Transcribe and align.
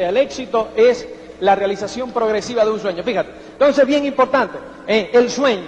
El 0.00 0.16
éxito 0.16 0.68
es 0.76 1.08
la 1.40 1.56
realización 1.56 2.12
progresiva 2.12 2.64
de 2.64 2.70
un 2.70 2.78
sueño. 2.78 3.02
Fíjate. 3.02 3.32
Entonces, 3.54 3.84
bien 3.84 4.04
importante, 4.04 4.56
eh, 4.86 5.10
el 5.12 5.28
sueño. 5.28 5.66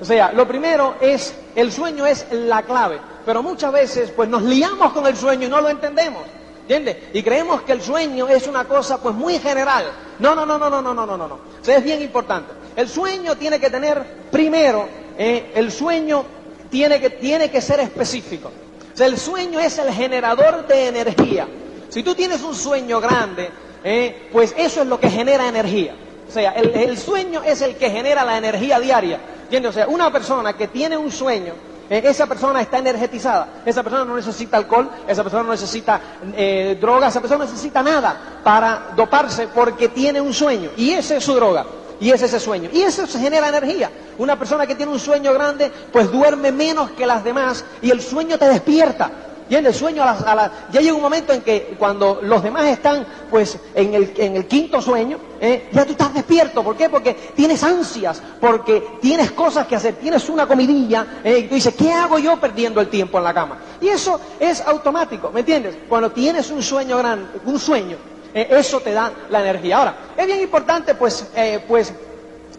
O 0.00 0.04
sea, 0.04 0.32
lo 0.32 0.48
primero 0.48 0.96
es, 1.00 1.32
el 1.54 1.70
sueño 1.70 2.04
es 2.04 2.26
la 2.32 2.64
clave. 2.64 2.98
Pero 3.24 3.40
muchas 3.40 3.72
veces, 3.72 4.10
pues 4.10 4.28
nos 4.28 4.42
liamos 4.42 4.92
con 4.92 5.06
el 5.06 5.16
sueño 5.16 5.46
y 5.46 5.48
no 5.48 5.60
lo 5.60 5.68
entendemos. 5.68 6.24
¿Entiendes? 6.62 6.96
Y 7.12 7.22
creemos 7.22 7.62
que 7.62 7.70
el 7.70 7.80
sueño 7.80 8.26
es 8.26 8.48
una 8.48 8.64
cosa, 8.64 9.00
pues 9.00 9.14
muy 9.14 9.38
general. 9.38 9.84
No, 10.18 10.34
no, 10.34 10.44
no, 10.44 10.58
no, 10.58 10.68
no, 10.68 10.82
no, 10.82 10.92
no, 10.92 11.06
no, 11.06 11.16
no. 11.16 11.34
O 11.34 11.64
sea, 11.64 11.76
es 11.76 11.84
bien 11.84 12.02
importante. 12.02 12.52
El 12.74 12.88
sueño 12.88 13.36
tiene 13.36 13.60
que 13.60 13.70
tener, 13.70 14.04
primero, 14.32 14.88
eh, 15.16 15.52
el 15.54 15.70
sueño 15.70 16.24
tiene 16.68 17.00
que, 17.00 17.10
tiene 17.10 17.48
que 17.48 17.60
ser 17.60 17.78
específico. 17.78 18.48
O 18.92 18.96
sea, 18.96 19.06
el 19.06 19.16
sueño 19.16 19.60
es 19.60 19.78
el 19.78 19.92
generador 19.92 20.66
de 20.66 20.88
energía. 20.88 21.46
Si 21.90 22.02
tú 22.02 22.16
tienes 22.16 22.42
un 22.42 22.56
sueño 22.56 23.00
grande, 23.00 23.48
eh, 23.90 24.28
pues 24.30 24.54
eso 24.58 24.82
es 24.82 24.86
lo 24.86 25.00
que 25.00 25.08
genera 25.08 25.48
energía. 25.48 25.94
O 26.28 26.30
sea, 26.30 26.50
el, 26.50 26.98
sueño 26.98 27.42
es 27.42 27.62
el 27.62 27.76
que 27.76 27.88
genera 27.88 28.22
la 28.22 28.36
energía 28.36 28.78
diaria. 28.78 29.18
¿Entiendes? 29.44 29.70
O 29.70 29.72
sea, 29.72 29.88
una 29.88 30.12
persona 30.12 30.52
que 30.52 30.68
tiene 30.68 30.98
un 30.98 31.10
sueño, 31.10 31.54
eh, 31.88 32.02
esa 32.04 32.26
persona 32.26 32.60
está 32.60 32.76
energetizada. 32.76 33.62
Esa 33.64 33.82
persona 33.82 34.04
no 34.04 34.14
necesita 34.14 34.58
alcohol, 34.58 34.90
esa 35.08 35.22
persona 35.22 35.44
no 35.44 35.52
necesita 35.52 35.98
eh, 36.36 36.76
droga, 36.78 37.08
esa 37.08 37.22
persona 37.22 37.46
no 37.46 37.50
necesita 37.50 37.82
nada 37.82 38.40
para 38.44 38.92
doparse 38.94 39.48
porque 39.48 39.88
tiene 39.88 40.20
un 40.20 40.34
sueño. 40.34 40.68
Y 40.76 40.90
esa 40.90 41.16
es 41.16 41.24
su 41.24 41.32
droga. 41.32 41.64
Y 41.98 42.10
es 42.10 42.20
ese 42.20 42.38
sueño. 42.38 42.68
Y 42.70 42.82
eso 42.82 43.06
genera 43.06 43.48
energía. 43.48 43.90
Una 44.18 44.38
persona 44.38 44.66
que 44.66 44.74
tiene 44.74 44.92
un 44.92 45.00
sueño 45.00 45.32
grande, 45.32 45.72
pues 45.90 46.12
duerme 46.12 46.52
menos 46.52 46.90
que 46.90 47.06
las 47.06 47.24
demás 47.24 47.64
y 47.80 47.90
el 47.90 48.02
sueño 48.02 48.38
te 48.38 48.50
despierta. 48.50 49.10
Y 49.50 49.54
en 49.54 49.66
el 49.66 49.74
sueño, 49.74 50.02
a 50.02 50.34
la, 50.34 50.52
ya 50.70 50.80
llega 50.80 50.94
un 50.94 51.02
momento 51.02 51.32
en 51.32 51.40
que 51.40 51.74
cuando 51.78 52.20
los 52.22 52.42
demás 52.42 52.64
están 52.66 53.06
pues 53.30 53.58
en 53.74 53.94
el, 53.94 54.12
en 54.16 54.36
el 54.36 54.46
quinto 54.46 54.82
sueño, 54.82 55.18
eh, 55.40 55.68
ya 55.72 55.84
tú 55.84 55.92
estás 55.92 56.12
despierto. 56.12 56.62
¿Por 56.62 56.76
qué? 56.76 56.88
Porque 56.88 57.14
tienes 57.34 57.62
ansias, 57.62 58.22
porque 58.40 58.98
tienes 59.00 59.30
cosas 59.32 59.66
que 59.66 59.76
hacer, 59.76 59.94
tienes 59.96 60.28
una 60.28 60.46
comidilla, 60.46 61.20
eh, 61.24 61.38
y 61.38 61.42
tú 61.48 61.54
dices, 61.54 61.74
¿qué 61.74 61.92
hago 61.92 62.18
yo 62.18 62.38
perdiendo 62.38 62.80
el 62.80 62.88
tiempo 62.88 63.18
en 63.18 63.24
la 63.24 63.32
cama? 63.32 63.58
Y 63.80 63.88
eso 63.88 64.20
es 64.38 64.60
automático, 64.60 65.30
¿me 65.32 65.40
entiendes? 65.40 65.76
Cuando 65.88 66.10
tienes 66.10 66.50
un 66.50 66.62
sueño 66.62 66.98
grande, 66.98 67.26
un 67.46 67.58
sueño, 67.58 67.96
eh, 68.34 68.48
eso 68.50 68.80
te 68.80 68.92
da 68.92 69.10
la 69.30 69.40
energía. 69.40 69.78
Ahora, 69.78 69.96
es 70.16 70.26
bien 70.26 70.40
importante 70.40 70.94
pues, 70.94 71.26
pues 71.66 71.94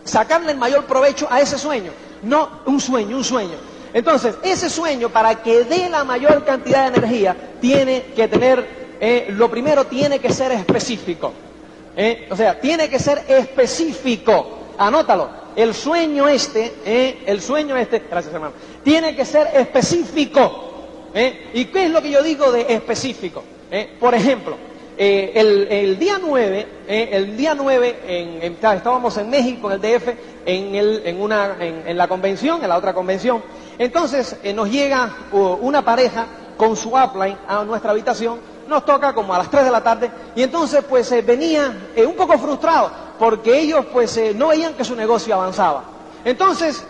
sacarle 0.04 0.54
el 0.54 0.58
mayor 0.58 0.86
provecho 0.86 1.28
a 1.30 1.40
ese 1.40 1.58
sueño. 1.58 1.92
No 2.24 2.62
un 2.66 2.82
sueño, 2.82 3.16
un 3.16 3.24
sueño. 3.24 3.69
Entonces, 3.94 4.36
ese 4.44 4.70
sueño, 4.70 5.10
para 5.10 5.42
que 5.42 5.64
dé 5.64 5.90
la 5.90 6.04
mayor 6.04 6.46
cantidad 6.46 6.92
de 6.92 6.98
energía, 6.98 7.36
tiene 7.60 8.04
que 8.16 8.28
tener, 8.28 8.66
eh, 9.00 9.28
lo 9.30 9.50
primero, 9.50 9.86
tiene 9.86 10.20
que 10.20 10.32
ser 10.32 10.52
específico. 10.52 11.34
Eh, 11.96 12.28
o 12.30 12.36
sea, 12.36 12.60
tiene 12.60 12.90
que 12.90 13.00
ser 13.00 13.24
específico. 13.28 14.60
Anótalo. 14.78 15.40
El 15.56 15.74
sueño 15.74 16.28
este, 16.28 16.74
eh, 16.86 17.24
el 17.26 17.42
sueño 17.42 17.76
este, 17.76 18.04
gracias 18.10 18.34
hermano, 18.34 18.54
tiene 18.84 19.16
que 19.16 19.26
ser 19.26 19.48
específico. 19.54 20.66
¿Y 21.54 21.66
qué 21.66 21.86
es 21.86 21.92
lo 21.92 22.02
que 22.04 22.12
yo 22.12 22.22
digo 22.22 22.52
de 22.52 22.68
específico? 22.70 23.44
Por 24.00 24.14
ejemplo, 24.14 24.56
el, 24.96 25.98
día 25.98 26.20
9, 26.22 26.68
el 26.88 27.36
día 27.36 27.56
9 27.56 28.00
en, 28.08 28.54
estábamos 28.54 29.18
en 29.18 29.30
México, 29.30 29.72
en 29.72 29.74
el 29.74 29.82
DF, 29.82 30.08
en, 30.46 30.76
el, 30.76 31.02
en, 31.06 31.20
una, 31.20 31.58
en, 31.60 31.98
la 31.98 32.08
convención, 32.08 32.62
en 32.62 32.70
la 32.70 32.78
otra 32.78 32.94
convención, 32.94 33.42
entonces 33.80 34.36
eh, 34.44 34.54
nos 34.54 34.70
llega 34.70 35.10
una 35.32 35.84
pareja 35.84 36.28
con 36.58 36.76
su 36.76 36.90
upline 36.90 37.38
a 37.48 37.64
nuestra 37.64 37.92
habitación, 37.92 38.40
nos 38.68 38.84
toca 38.84 39.14
como 39.14 39.34
a 39.34 39.38
las 39.38 39.50
3 39.50 39.64
de 39.64 39.72
la 39.72 39.82
tarde 39.82 40.12
y 40.36 40.44
entonces 40.44 40.84
pues 40.88 41.10
eh, 41.14 41.22
venía 41.22 41.90
eh, 41.96 42.06
un 42.06 42.14
poco 42.16 42.38
frustrado 42.38 42.92
porque 43.18 43.58
ellos 43.58 43.86
pues 43.92 44.20
no 44.36 44.50
veían 44.50 44.74
que 44.74 44.84
su 44.84 44.96
negocio 44.96 45.34
avanzaba. 45.34 45.84
Entonces, 46.24 46.86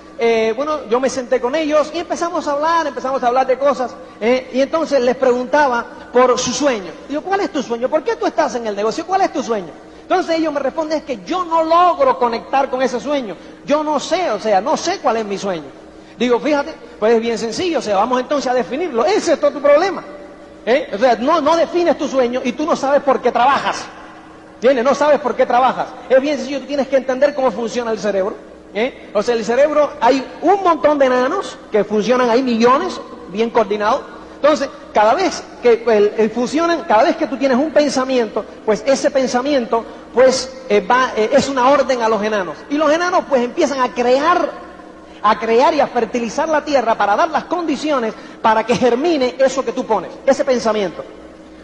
bueno, 0.56 0.88
yo 0.90 1.00
me 1.00 1.10
senté 1.10 1.40
con 1.42 1.56
ellos 1.56 1.92
y 1.94 2.00
empezamos 2.00 2.48
a 2.48 2.52
hablar, 2.52 2.86
empezamos 2.86 3.24
a 3.24 3.28
hablar 3.28 3.48
de 3.48 3.58
cosas 3.58 3.96
y 4.22 4.62
entonces 4.62 5.02
les 5.02 5.16
preguntaba 5.16 5.84
por 6.14 6.38
su 6.38 6.52
sueño. 6.52 6.92
Digo, 7.08 7.22
¿cuál 7.22 7.42
es 7.42 7.52
tu 7.52 7.64
sueño? 7.64 7.90
¿Por 7.90 8.04
qué 8.04 8.16
tú 8.16 8.28
estás 8.28 8.54
en 8.54 8.68
el 8.68 8.76
negocio? 8.76 9.08
¿Cuál 9.08 9.22
es 9.22 9.34
tu 9.34 9.42
sueño? 9.42 9.72
Entonces 10.04 10.38
ellos 10.38 10.54
me 10.54 10.60
responden, 10.60 11.00
es 11.00 11.04
que 11.04 11.24
yo 11.24 11.46
no 11.46 11.64
logro 11.64 12.20
conectar 12.20 12.70
con 12.70 12.84
ese 12.84 13.00
sueño. 13.00 13.36
Yo 13.66 13.84
no 13.84 14.00
sé, 14.00 14.30
o 14.30 14.40
sea, 14.40 14.62
no 14.62 14.78
sé 14.78 15.00
cuál 15.00 15.18
es 15.18 15.26
mi 15.26 15.38
sueño. 15.40 15.79
Digo, 16.20 16.38
fíjate, 16.38 16.76
pues 17.00 17.14
es 17.14 17.22
bien 17.22 17.38
sencillo, 17.38 17.80
o 17.80 17.82
sea, 17.82 17.96
vamos 17.96 18.20
entonces 18.20 18.52
a 18.52 18.54
definirlo. 18.54 19.06
Ese 19.06 19.34
es 19.34 19.40
todo 19.40 19.52
tu 19.52 19.62
problema. 19.62 20.04
¿eh? 20.66 20.90
O 20.94 20.98
sea, 20.98 21.16
no, 21.16 21.40
no 21.40 21.56
defines 21.56 21.98
tu 21.98 22.10
sueño 22.10 22.42
y 22.44 22.52
tú 22.52 22.66
no 22.66 22.76
sabes 22.76 23.02
por 23.02 23.22
qué 23.22 23.32
trabajas. 23.32 23.86
¿Entiendes? 24.56 24.84
No 24.84 24.94
sabes 24.94 25.22
por 25.22 25.34
qué 25.34 25.46
trabajas. 25.46 25.88
Es 26.10 26.22
bien 26.22 26.36
sencillo, 26.36 26.60
tú 26.60 26.66
tienes 26.66 26.90
que 26.90 26.98
entender 26.98 27.34
cómo 27.34 27.50
funciona 27.52 27.92
el 27.92 28.00
cerebro. 28.00 28.36
¿eh? 28.74 29.10
O 29.14 29.24
sea, 29.24 29.34
el 29.34 29.46
cerebro, 29.46 29.92
hay 30.02 30.28
un 30.42 30.62
montón 30.62 31.00
de 31.00 31.06
enanos 31.06 31.58
que 31.72 31.86
funcionan, 31.86 32.30
hay 32.30 32.44
millones, 32.44 33.00
bien 33.30 33.50
coordinados. 33.50 34.02
Entonces, 34.42 34.70
cada 34.94 35.14
vez 35.14 35.42
que 35.64 36.30
funcionan, 36.36 36.84
cada 36.84 37.04
vez 37.04 37.16
que 37.16 37.28
tú 37.28 37.38
tienes 37.38 37.58
un 37.58 37.72
pensamiento, 37.72 38.44
pues 38.66 38.84
ese 38.86 39.10
pensamiento, 39.10 39.86
pues 40.14 40.54
eh, 40.68 40.82
va, 40.82 41.14
es 41.16 41.48
una 41.48 41.70
orden 41.70 42.02
a 42.02 42.10
los 42.10 42.22
enanos. 42.22 42.58
Y 42.70 42.76
los 42.76 42.92
enanos, 42.92 43.24
pues 43.30 43.42
empiezan 43.42 43.80
a 43.80 43.94
crear 43.94 44.69
a 45.22 45.38
crear 45.40 45.74
y 45.74 45.80
a 45.80 45.88
fertilizar 45.88 46.48
la 46.50 46.64
tierra 46.64 46.96
para 46.96 47.16
dar 47.16 47.30
las 47.30 47.46
condiciones 47.46 48.14
para 48.42 48.66
que 48.66 48.76
germine 48.76 49.36
eso 49.40 49.64
que 49.64 49.72
tú 49.72 49.86
pones, 49.86 50.12
ese 50.26 50.46
pensamiento. 50.46 51.04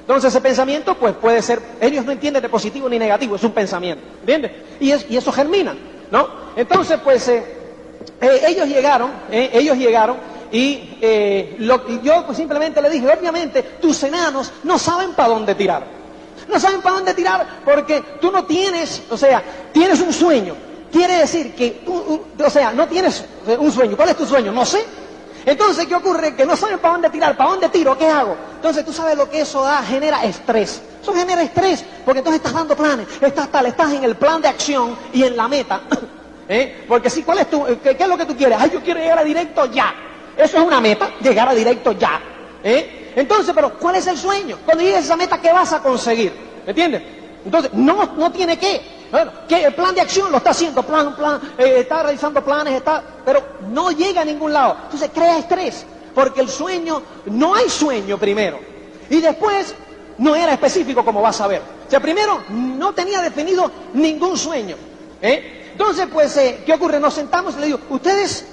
Entonces 0.01 0.29
ese 0.29 0.41
pensamiento 0.41 0.95
pues 0.95 1.15
puede 1.15 1.41
ser, 1.41 1.59
ellos 1.81 2.05
no 2.05 2.11
entienden 2.11 2.41
de 2.43 2.49
positivo 2.49 2.87
ni 2.87 2.99
negativo, 2.99 3.35
es 3.35 3.43
un 3.43 3.51
pensamiento, 3.51 4.03
¿entiendes? 4.19 4.51
Y, 4.79 4.93
y 5.13 5.17
eso 5.17 5.31
germina, 5.31 5.75
¿no? 6.11 6.27
Entonces 6.55 6.99
pues 7.03 7.27
eh, 7.27 7.43
eh, 8.21 8.41
ellos 8.47 8.67
llegaron, 8.67 9.11
eh, 9.31 9.49
ellos 9.53 9.77
llegaron 9.77 10.17
y 10.51 10.97
yo 12.03 12.25
pues 12.25 12.37
simplemente 12.37 12.81
le 12.81 12.89
dije, 12.89 13.07
obviamente 13.07 13.63
tus 13.81 14.01
enanos 14.03 14.51
no 14.63 14.77
saben 14.77 15.13
para 15.13 15.29
dónde 15.29 15.55
tirar. 15.55 15.83
No 16.47 16.59
saben 16.59 16.81
para 16.81 16.97
dónde 16.97 17.13
tirar 17.15 17.45
porque 17.65 18.03
tú 18.21 18.31
no 18.31 18.45
tienes, 18.45 19.01
o 19.09 19.17
sea, 19.17 19.41
tienes 19.73 19.99
un 20.01 20.13
sueño, 20.13 20.53
Quiere 20.95 21.17
decir 21.17 21.53
que, 21.55 21.81
o 21.85 22.49
sea, 22.49 22.71
no 22.71 22.87
tienes 22.87 23.25
un 23.59 23.71
sueño. 23.71 23.95
¿Cuál 23.95 24.09
es 24.09 24.17
tu 24.17 24.25
sueño? 24.25 24.51
No 24.51 24.65
sé. 24.65 24.85
Entonces, 25.45 25.85
¿qué 25.85 25.95
ocurre? 25.95 26.35
Que 26.35 26.45
no 26.45 26.55
saben 26.55 26.79
para 26.79 26.93
dónde 26.93 27.09
tirar, 27.09 27.37
para 27.37 27.51
dónde 27.51 27.69
tiro, 27.69 27.97
¿qué 27.97 28.07
hago? 28.07 28.35
Entonces, 28.55 28.83
tú 28.83 28.91
sabes 28.91 29.15
lo 29.15 29.29
que 29.29 29.41
eso 29.41 29.61
da, 29.61 29.83
genera 29.83 30.23
estrés. 30.23 30.81
Eso 31.01 31.13
genera 31.13 31.43
estrés, 31.43 31.85
porque 32.03 32.19
entonces 32.19 32.39
estás 32.39 32.53
dando 32.53 32.75
planes, 32.75 33.07
estás 33.21 33.49
tal, 33.49 33.67
estás 33.67 33.93
en 33.93 34.03
el 34.03 34.15
plan 34.15 34.41
de 34.41 34.47
acción 34.47 34.97
y 35.13 35.23
en 35.23 35.37
la 35.37 35.47
meta. 35.47 35.81
¿Eh? 36.49 36.85
Porque 36.87 37.11
si, 37.11 37.21
¿cuál 37.21 37.39
es 37.39 37.49
tu, 37.49 37.63
qué, 37.83 37.95
es 37.99 38.07
lo 38.07 38.17
que 38.17 38.25
tú 38.25 38.35
quieres? 38.35 38.57
Ay, 38.59 38.71
yo 38.73 38.81
quiero 38.81 38.99
llegar 38.99 39.19
a 39.19 39.23
directo 39.23 39.65
ya. 39.65 39.93
Eso 40.35 40.57
es 40.57 40.63
una 40.63 40.81
meta, 40.81 41.11
llegar 41.21 41.47
a 41.47 41.53
directo 41.53 41.91
ya. 41.91 42.19
¿Eh? 42.63 43.13
Entonces, 43.15 43.53
pero 43.53 43.77
¿cuál 43.77 43.95
es 43.97 44.07
el 44.07 44.17
sueño? 44.17 44.57
Cuando 44.65 44.83
llegues 44.83 44.97
a 44.97 45.03
esa 45.03 45.15
meta, 45.15 45.39
¿qué 45.39 45.53
vas 45.53 45.71
a 45.73 45.79
conseguir? 45.79 46.33
¿Me 46.65 46.71
entiendes? 46.71 47.03
Entonces, 47.45 47.71
no, 47.73 48.13
no 48.17 48.31
tiene 48.31 48.57
que. 48.57 48.81
Bueno, 49.11 49.31
que 49.47 49.63
el 49.63 49.73
plan 49.73 49.93
de 49.93 50.01
acción 50.01 50.31
lo 50.31 50.37
está 50.37 50.49
haciendo, 50.49 50.83
plan, 50.83 51.15
plan, 51.15 51.39
eh, 51.57 51.77
está 51.81 52.01
realizando 52.01 52.43
planes, 52.43 52.73
está, 52.73 53.03
pero 53.23 53.41
no 53.69 53.91
llega 53.91 54.21
a 54.21 54.25
ningún 54.25 54.51
lado. 54.51 54.77
Entonces 54.85 55.11
crea 55.13 55.37
estrés, 55.37 55.85
porque 56.13 56.41
el 56.41 56.49
sueño, 56.49 57.01
no 57.27 57.53
hay 57.53 57.69
sueño 57.69 58.17
primero. 58.17 58.59
Y 59.09 59.21
después 59.21 59.75
no 60.17 60.35
era 60.35 60.53
específico 60.53 61.05
como 61.05 61.21
vas 61.21 61.39
a 61.39 61.47
ver. 61.47 61.61
O 61.87 61.89
sea, 61.89 61.99
primero 61.99 62.41
no 62.49 62.93
tenía 62.93 63.21
definido 63.21 63.71
ningún 63.93 64.37
sueño. 64.37 64.75
¿eh? 65.21 65.69
Entonces, 65.71 66.07
pues, 66.11 66.35
eh, 66.37 66.63
¿qué 66.65 66.73
ocurre? 66.73 66.99
Nos 66.99 67.13
sentamos 67.13 67.55
y 67.55 67.59
le 67.59 67.65
digo, 67.67 67.79
¿ustedes 67.91 68.45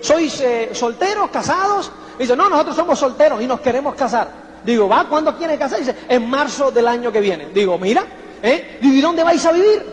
sois 0.00 0.42
solteros, 0.72 1.30
casados? 1.30 1.92
Y 2.18 2.22
dice, 2.22 2.36
no, 2.36 2.48
nosotros 2.48 2.74
somos 2.74 2.98
solteros 2.98 3.40
y 3.40 3.46
nos 3.46 3.60
queremos 3.60 3.94
casar. 3.94 4.47
Digo, 4.64 4.88
¿va? 4.88 5.04
¿Cuándo 5.08 5.36
quieren 5.36 5.58
casar? 5.58 5.78
Dice, 5.78 5.94
en 6.08 6.28
marzo 6.28 6.70
del 6.70 6.88
año 6.88 7.10
que 7.12 7.20
viene. 7.20 7.46
Digo, 7.54 7.78
mira, 7.78 8.04
¿Eh? 8.42 8.78
¿y 8.82 9.00
dónde 9.00 9.24
vais 9.24 9.44
a 9.44 9.52
vivir? 9.52 9.84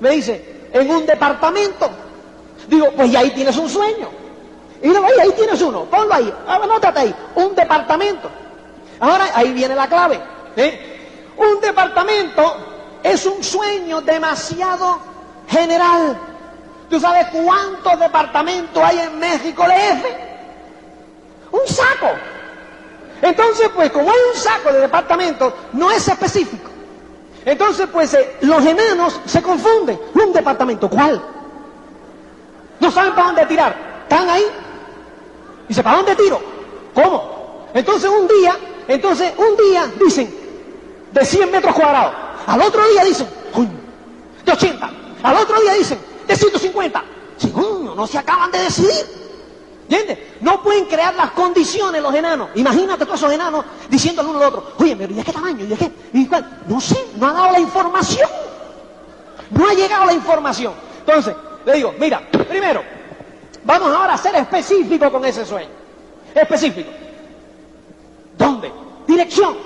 Me 0.00 0.10
dice, 0.10 0.68
en 0.72 0.90
un 0.90 1.06
departamento. 1.06 1.90
Digo, 2.68 2.90
pues 2.96 3.10
ya 3.10 3.20
ahí 3.20 3.30
tienes 3.30 3.56
un 3.56 3.68
sueño. 3.68 4.08
Y 4.82 4.88
digo, 4.88 5.04
ahí, 5.04 5.12
ahí 5.20 5.32
tienes 5.32 5.60
uno, 5.62 5.84
ponlo 5.84 6.14
ahí, 6.14 6.32
anótate 6.46 7.00
ahí, 7.00 7.14
un 7.34 7.54
departamento. 7.54 8.30
Ahora 9.00 9.28
ahí 9.34 9.52
viene 9.52 9.74
la 9.74 9.88
clave. 9.88 10.20
¿eh? 10.56 11.32
Un 11.36 11.60
departamento 11.60 12.56
es 13.02 13.24
un 13.26 13.42
sueño 13.42 14.00
demasiado 14.00 14.98
general. 15.48 16.18
¿Tú 16.88 17.00
sabes 17.00 17.26
cuántos 17.28 17.98
departamentos 17.98 18.82
hay 18.82 19.00
en 19.00 19.18
México 19.18 19.64
DF? 19.64 20.04
Un 21.52 21.66
saco. 21.66 22.33
Entonces, 23.24 23.70
pues 23.74 23.90
como 23.90 24.10
hay 24.10 24.18
un 24.34 24.38
saco 24.38 24.70
de 24.70 24.80
departamentos, 24.80 25.54
no 25.72 25.90
es 25.90 26.06
específico. 26.06 26.68
Entonces, 27.42 27.88
pues 27.90 28.12
eh, 28.12 28.36
los 28.42 28.62
enanos 28.66 29.18
se 29.24 29.40
confunden. 29.40 29.98
Un 30.12 30.30
departamento, 30.30 30.90
¿cuál? 30.90 31.22
No 32.80 32.90
saben 32.90 33.14
para 33.14 33.28
dónde 33.28 33.46
tirar. 33.46 33.74
Están 34.02 34.28
ahí. 34.28 34.44
Dice, 35.66 35.82
¿para 35.82 35.96
dónde 35.96 36.14
tiro? 36.16 36.38
¿Cómo? 36.94 37.66
Entonces 37.72 38.10
un 38.10 38.28
día, 38.28 38.58
entonces 38.88 39.32
un 39.38 39.56
día 39.56 39.90
dicen, 39.98 40.32
de 41.10 41.24
100 41.24 41.50
metros 41.50 41.74
cuadrados. 41.74 42.12
al 42.46 42.60
otro 42.60 42.86
día 42.88 43.04
dicen, 43.04 43.26
de 44.44 44.52
80, 44.52 44.90
al 45.22 45.36
otro 45.38 45.60
día 45.62 45.72
dicen, 45.72 45.98
de 46.26 46.36
150. 46.36 47.04
Sí, 47.38 47.48
coño, 47.48 47.94
no 47.94 48.06
se 48.06 48.18
acaban 48.18 48.50
de 48.50 48.58
decidir. 48.58 49.23
¿Entiendes? 49.88 50.18
No 50.40 50.62
pueden 50.62 50.86
crear 50.86 51.14
las 51.14 51.32
condiciones 51.32 52.02
los 52.02 52.14
enanos. 52.14 52.48
Imagínate 52.54 53.04
todos 53.04 53.20
esos 53.20 53.32
enanos 53.32 53.64
diciéndole 53.88 54.30
uno 54.30 54.38
al 54.38 54.46
otro, 54.46 54.72
oye, 54.78 54.96
pero 54.96 55.12
¿y 55.12 55.16
de 55.16 55.24
qué 55.24 55.32
tamaño? 55.32 55.64
¿Y 55.64 55.76
qué? 55.76 55.90
¿Y 56.12 56.26
cuál? 56.26 56.62
No 56.66 56.80
sé, 56.80 57.06
no 57.16 57.28
ha 57.28 57.32
dado 57.32 57.52
la 57.52 57.60
información. 57.60 58.28
No 59.50 59.68
ha 59.68 59.74
llegado 59.74 60.06
la 60.06 60.14
información. 60.14 60.72
Entonces, 61.00 61.34
le 61.66 61.72
digo, 61.74 61.94
mira, 61.98 62.20
primero, 62.48 62.82
vamos 63.64 63.94
ahora 63.94 64.14
a 64.14 64.18
ser 64.18 64.34
específicos 64.36 65.10
con 65.10 65.24
ese 65.24 65.44
sueño. 65.44 65.70
Específico. 66.34 66.90
¿Dónde? 68.38 68.72
Dirección. 69.06 69.56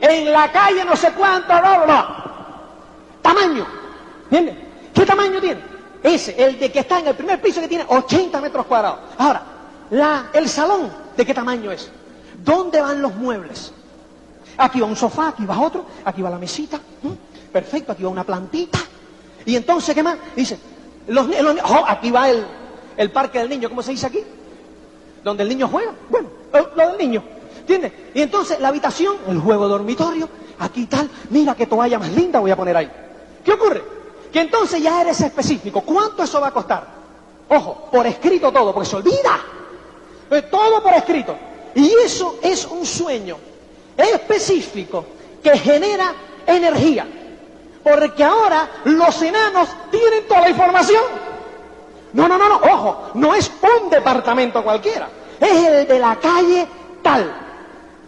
En 0.00 0.32
la 0.32 0.50
calle 0.50 0.84
no 0.84 0.96
sé 0.96 1.12
cuánto, 1.12 1.48
bla, 1.48 1.82
bla, 1.84 2.16
Tamaño. 3.20 3.66
¿Entiendes? 4.24 4.56
¿Qué 4.94 5.04
tamaño 5.04 5.40
tiene? 5.40 5.69
Ese, 6.02 6.42
el 6.42 6.58
de 6.58 6.72
que 6.72 6.80
está 6.80 7.00
en 7.00 7.08
el 7.08 7.14
primer 7.14 7.40
piso 7.40 7.60
que 7.60 7.68
tiene 7.68 7.84
80 7.86 8.40
metros 8.40 8.66
cuadrados. 8.66 9.00
Ahora, 9.18 9.42
la, 9.90 10.30
el 10.32 10.48
salón, 10.48 10.90
¿de 11.16 11.26
qué 11.26 11.34
tamaño 11.34 11.70
es? 11.70 11.90
¿Dónde 12.42 12.80
van 12.80 13.02
los 13.02 13.14
muebles? 13.16 13.72
Aquí 14.56 14.80
va 14.80 14.86
un 14.86 14.96
sofá, 14.96 15.28
aquí 15.28 15.44
va 15.44 15.58
otro, 15.60 15.84
aquí 16.04 16.22
va 16.22 16.30
la 16.30 16.38
mesita. 16.38 16.80
Perfecto, 17.52 17.92
aquí 17.92 18.02
va 18.02 18.10
una 18.10 18.24
plantita. 18.24 18.78
Y 19.44 19.56
entonces, 19.56 19.94
¿qué 19.94 20.02
más? 20.02 20.18
Dice, 20.34 20.58
los, 21.08 21.26
oh, 21.64 21.84
aquí 21.86 22.10
va 22.10 22.30
el, 22.30 22.44
el 22.96 23.10
parque 23.10 23.38
del 23.38 23.48
niño, 23.48 23.68
¿cómo 23.68 23.82
se 23.82 23.90
dice 23.90 24.06
aquí? 24.06 24.20
Donde 25.22 25.42
el 25.42 25.48
niño 25.48 25.68
juega. 25.68 25.92
Bueno, 26.08 26.28
lo 26.76 26.88
del 26.88 26.98
niño. 26.98 27.22
¿Entiendes? 27.60 27.92
Y 28.14 28.22
entonces 28.22 28.58
la 28.58 28.68
habitación, 28.68 29.16
el 29.28 29.38
juego 29.38 29.68
dormitorio, 29.68 30.28
aquí 30.58 30.86
tal, 30.86 31.10
mira 31.30 31.54
qué 31.54 31.66
toalla 31.66 31.98
más 31.98 32.10
linda 32.12 32.40
voy 32.40 32.50
a 32.50 32.56
poner 32.56 32.76
ahí. 32.76 32.90
¿Qué 33.44 33.52
ocurre? 33.52 33.99
Que 34.32 34.40
entonces 34.40 34.82
ya 34.82 35.00
eres 35.00 35.20
específico. 35.20 35.80
¿Cuánto 35.82 36.22
eso 36.22 36.40
va 36.40 36.48
a 36.48 36.52
costar? 36.52 36.86
Ojo, 37.48 37.88
por 37.90 38.06
escrito 38.06 38.52
todo, 38.52 38.72
porque 38.72 38.88
se 38.88 38.96
olvida. 38.96 39.40
Todo 40.50 40.82
por 40.82 40.94
escrito. 40.94 41.36
Y 41.74 41.92
eso 42.04 42.38
es 42.42 42.64
un 42.66 42.86
sueño 42.86 43.36
específico 43.96 45.04
que 45.42 45.56
genera 45.58 46.14
energía. 46.46 47.06
Porque 47.82 48.22
ahora 48.22 48.68
los 48.84 49.22
enanos 49.22 49.68
tienen 49.90 50.28
toda 50.28 50.42
la 50.42 50.50
información. 50.50 51.02
No, 52.12 52.28
no, 52.28 52.36
no, 52.36 52.48
no, 52.48 52.56
ojo, 52.56 53.10
no 53.14 53.34
es 53.34 53.50
un 53.62 53.90
departamento 53.90 54.62
cualquiera. 54.62 55.08
Es 55.40 55.66
el 55.66 55.88
de 55.88 55.98
la 55.98 56.16
calle 56.16 56.66
tal, 57.02 57.32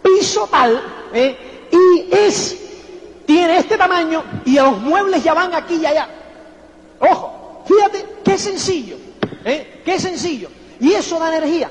piso 0.03 0.47
tal, 0.51 0.81
¿eh? 1.13 1.67
y 1.71 2.15
es, 2.15 2.62
tiene 3.25 3.57
este 3.57 3.77
tamaño 3.77 4.23
y 4.45 4.55
los 4.55 4.79
muebles 4.79 5.23
ya 5.23 5.33
van 5.33 5.53
aquí 5.53 5.75
y 5.75 5.85
allá. 5.85 6.07
Ojo, 6.99 7.63
fíjate, 7.65 8.05
qué 8.23 8.37
sencillo, 8.37 8.97
¿eh? 9.45 9.81
qué 9.85 9.99
sencillo. 9.99 10.49
Y 10.79 10.93
eso 10.93 11.19
da 11.19 11.29
energía. 11.29 11.69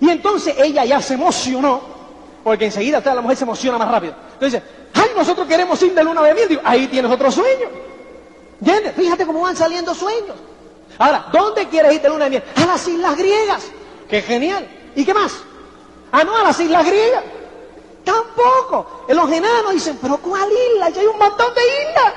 Y 0.00 0.08
entonces 0.08 0.54
ella 0.58 0.84
ya 0.84 1.00
se 1.00 1.14
emocionó, 1.14 1.80
porque 2.44 2.66
enseguida 2.66 3.02
la 3.04 3.20
mujer 3.20 3.36
se 3.36 3.44
emociona 3.44 3.78
más 3.78 3.90
rápido. 3.90 4.14
Entonces, 4.34 4.62
ay, 4.94 5.10
nosotros 5.16 5.46
queremos 5.46 5.82
ir 5.82 5.94
de 5.94 6.04
luna 6.04 6.22
de 6.22 6.34
miel. 6.34 6.48
Digo, 6.48 6.62
ahí 6.64 6.86
tienes 6.86 7.10
otro 7.10 7.30
sueño. 7.30 7.68
¿Entiendes? 8.60 8.94
Fíjate 8.94 9.26
cómo 9.26 9.40
van 9.40 9.56
saliendo 9.56 9.94
sueños. 9.94 10.36
Ahora, 10.98 11.26
¿dónde 11.32 11.66
quieres 11.68 11.94
ir 11.94 12.00
de 12.00 12.08
luna 12.08 12.24
de 12.24 12.30
miel? 12.30 12.42
A 12.56 12.66
las 12.66 12.86
islas 12.86 13.16
griegas. 13.16 13.66
¡Qué 14.08 14.22
genial! 14.22 14.66
¿Y 14.94 15.04
qué 15.04 15.14
más? 15.14 15.32
Ah, 16.10 16.24
no, 16.24 16.36
a 16.36 16.44
las 16.44 16.58
islas 16.60 16.86
griegas. 16.86 17.24
Tampoco. 18.82 19.12
Los 19.12 19.32
enanos 19.32 19.72
dicen, 19.72 19.98
pero 20.00 20.18
¿cuál 20.18 20.48
isla? 20.74 20.88
Ya 20.90 21.00
hay 21.00 21.06
un 21.06 21.18
montón 21.18 21.54
de 21.54 21.60
islas. 21.60 22.14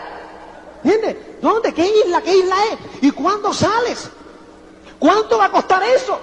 ¿Entiendes? 0.83 1.41
¿Dónde? 1.41 1.73
¿Qué 1.73 1.87
isla? 2.05 2.21
¿Qué 2.21 2.35
isla 2.35 2.55
es? 2.71 3.03
¿Y 3.03 3.11
cuándo 3.11 3.53
sales? 3.53 4.09
¿Cuánto 4.99 5.37
va 5.37 5.45
a 5.45 5.51
costar 5.51 5.81
eso? 5.83 6.19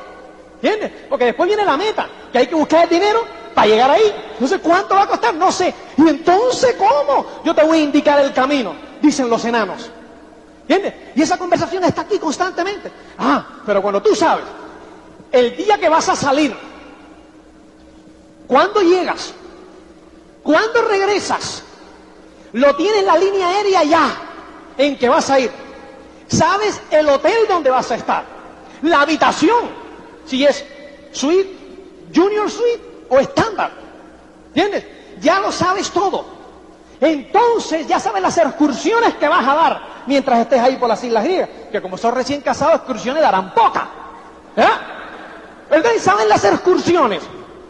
¿Entiendes? 0.61 0.93
Porque 1.09 1.27
después 1.27 1.47
viene 1.47 1.65
la 1.65 1.77
meta, 1.77 2.09
que 2.33 2.39
hay 2.39 2.47
que 2.47 2.55
buscar 2.55 2.85
el 2.85 2.91
dinero 2.91 3.25
para 3.55 3.67
llegar 3.69 3.91
ahí. 3.91 4.37
Sé 4.47 4.59
cuánto 4.61 4.95
va 4.95 5.03
a 5.03 5.07
costar, 5.07 5.35
no 5.35 5.51
sé. 5.53 5.75
Y 5.97 6.09
entonces, 6.09 6.77
¿cómo? 6.77 7.27
Yo 7.45 7.55
te 7.55 7.65
voy 7.65 7.79
a 7.79 7.83
indicar 7.83 8.21
el 8.21 8.33
camino, 8.33 8.75
dicen 9.01 9.29
los 9.29 9.45
enanos. 9.45 9.91
¿Entiendes? 10.63 10.95
Y 11.15 11.23
esa 11.23 11.39
conversación 11.39 11.83
está 11.85 12.03
aquí 12.03 12.19
constantemente. 12.19 12.91
Ah, 13.19 13.45
pero 13.65 13.81
cuando 13.81 14.03
tú 14.03 14.15
sabes, 14.15 14.45
el 15.33 15.57
día 15.57 15.79
que 15.79 15.89
vas 15.89 16.09
a 16.09 16.17
salir, 16.17 16.55
¿cuándo 18.47 18.81
llegas? 18.83 19.35
¿Cuándo 20.49 20.81
regresas? 20.81 21.63
Lo 22.55 22.75
tienes 22.75 23.05
la 23.05 23.19
línea 23.19 23.49
aérea 23.49 23.85
ya 23.85 24.17
en 24.79 24.97
que 24.97 25.07
vas 25.07 25.29
a 25.29 25.39
ir. 25.39 25.51
¿Sabes 26.27 26.81
el 26.91 27.07
hotel 27.07 27.37
donde 27.47 27.69
vas 27.69 27.91
a 27.91 27.97
estar? 27.97 28.25
La 28.81 29.03
habitación 29.03 29.69
si 30.25 30.47
es 30.47 30.65
suite, 31.13 31.55
junior 32.15 32.51
suite 32.51 32.81
o 33.11 33.19
estándar. 33.19 33.73
¿Entiendes? 34.55 34.87
Ya 35.21 35.39
lo 35.39 35.53
sabes 35.53 35.91
todo. 35.91 36.25
Entonces 36.99 37.87
ya 37.87 38.01
sabes 38.01 38.23
las 38.23 38.39
excursiones 38.39 39.17
que 39.17 39.29
vas 39.29 39.47
a 39.47 39.55
dar 39.55 39.83
mientras 40.07 40.39
estés 40.39 40.61
ahí 40.63 40.77
por 40.77 40.89
las 40.89 41.05
Islas 41.05 41.25
Griegas. 41.25 41.51
Que 41.71 41.83
como 41.83 41.99
son 41.99 42.15
recién 42.15 42.41
casados, 42.41 42.77
excursiones 42.77 43.23
darán 43.23 43.53
poca. 43.53 43.87
¿Verdad? 44.57 44.81
Entonces 45.71 46.03
saben 46.03 46.27
las 46.27 46.43
excursiones. 46.43 47.23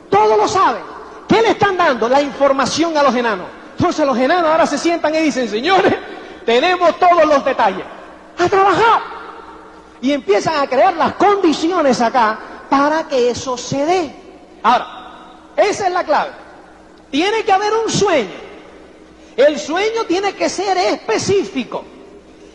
Todo 0.09 0.37
lo 0.37 0.47
saben. 0.47 0.99
¿Qué 1.29 1.43
le 1.43 1.51
están 1.51 1.77
La 1.95 2.21
información 2.21 2.97
a 2.99 3.03
los 3.03 3.15
enanos. 3.15 3.47
Entonces 3.79 4.05
los 4.05 4.19
enanos 4.19 4.51
ahora 4.51 4.67
se 4.67 4.77
sientan 4.77 5.15
y 5.15 5.19
dicen, 5.19 5.49
señores, 5.49 5.95
tenemos 6.45 6.99
todos 6.99 7.25
los 7.25 7.43
detalles. 7.45 7.85
A 8.37 8.49
trabajar 8.49 9.01
y 10.01 10.13
empiezan 10.13 10.61
a 10.61 10.67
crear 10.67 10.95
las 10.95 11.15
condiciones 11.15 12.01
acá 12.01 12.39
para 12.69 13.09
que 13.09 13.31
eso 13.31 13.57
se 13.57 13.87
dé. 13.87 14.15
Ahora, 14.63 14.87
esa 15.57 15.87
es 15.87 15.93
la 15.93 16.05
clave. 16.05 16.31
Tiene 17.11 17.43
que 17.43 17.53
haber 17.53 17.73
un 17.73 17.91
sueño. 17.91 18.49
El 19.37 19.59
sueño 19.59 20.05
tiene 20.07 20.35
que 20.35 20.51
ser 20.51 20.77
específico 20.77 21.85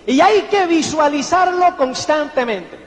y 0.06 0.22
hay 0.22 0.44
que 0.44 0.68
visualizarlo 0.68 1.76
constantemente. 1.76 2.78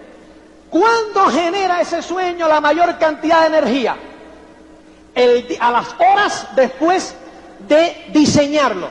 ¿Cuándo 0.70 1.26
genera 1.26 1.81
ese 1.81 2.02
sueño 2.02 2.46
la 2.46 2.60
mayor 2.60 2.98
cantidad 2.98 3.40
de 3.43 3.46
energía? 3.58 3.96
A 5.61 5.71
las 5.71 5.95
horas 5.99 6.49
después 6.55 7.15
de 7.67 8.07
diseñarlo. 8.13 8.89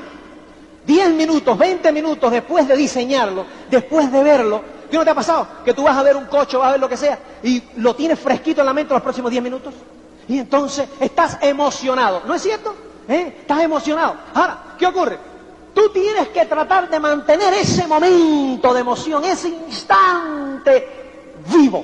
10 0.85 1.11
minutos, 1.11 1.57
20 1.57 1.91
minutos 1.91 2.31
después 2.31 2.67
de 2.67 2.75
diseñarlo, 2.75 3.45
después 3.69 4.11
de 4.11 4.23
verlo, 4.23 4.61
¿Qué 4.89 4.97
no 4.97 5.03
te 5.03 5.09
ha 5.09 5.15
pasado? 5.15 5.47
Que 5.63 5.73
tú 5.73 5.83
vas 5.83 5.97
a 5.97 6.03
ver 6.03 6.15
un 6.15 6.25
coche, 6.25 6.57
vas 6.57 6.67
a 6.67 6.71
ver 6.71 6.79
lo 6.79 6.89
que 6.89 6.97
sea, 6.97 7.17
y 7.43 7.61
lo 7.77 7.95
tienes 7.95 8.19
fresquito 8.19 8.61
en 8.61 8.67
la 8.67 8.73
mente 8.73 8.93
los 8.93 9.01
próximos 9.01 9.31
10 9.31 9.43
minutos. 9.43 9.73
Y 10.27 10.39
entonces 10.39 10.87
estás 10.99 11.37
emocionado. 11.41 12.21
¿No 12.25 12.33
es 12.33 12.41
cierto? 12.41 12.73
¿Eh? 13.07 13.37
Estás 13.41 13.61
emocionado. 13.61 14.15
Ahora, 14.33 14.75
¿qué 14.77 14.85
ocurre? 14.85 15.17
Tú 15.73 15.89
tienes 15.89 16.29
que 16.29 16.45
tratar 16.45 16.89
de 16.89 16.99
mantener 16.99 17.53
ese 17.53 17.85
momento 17.87 18.73
de 18.73 18.79
emoción, 18.79 19.25
ese 19.25 19.49
instante 19.49 20.87
vivo. 21.51 21.83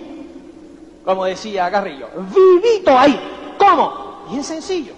Como 1.03 1.25
decía 1.25 1.69
Garrillo, 1.69 2.07
vivito 2.33 2.97
ahí. 2.97 3.19
¿Cómo? 3.57 4.10
Bien 4.31 4.43
sencillo. 4.43 4.93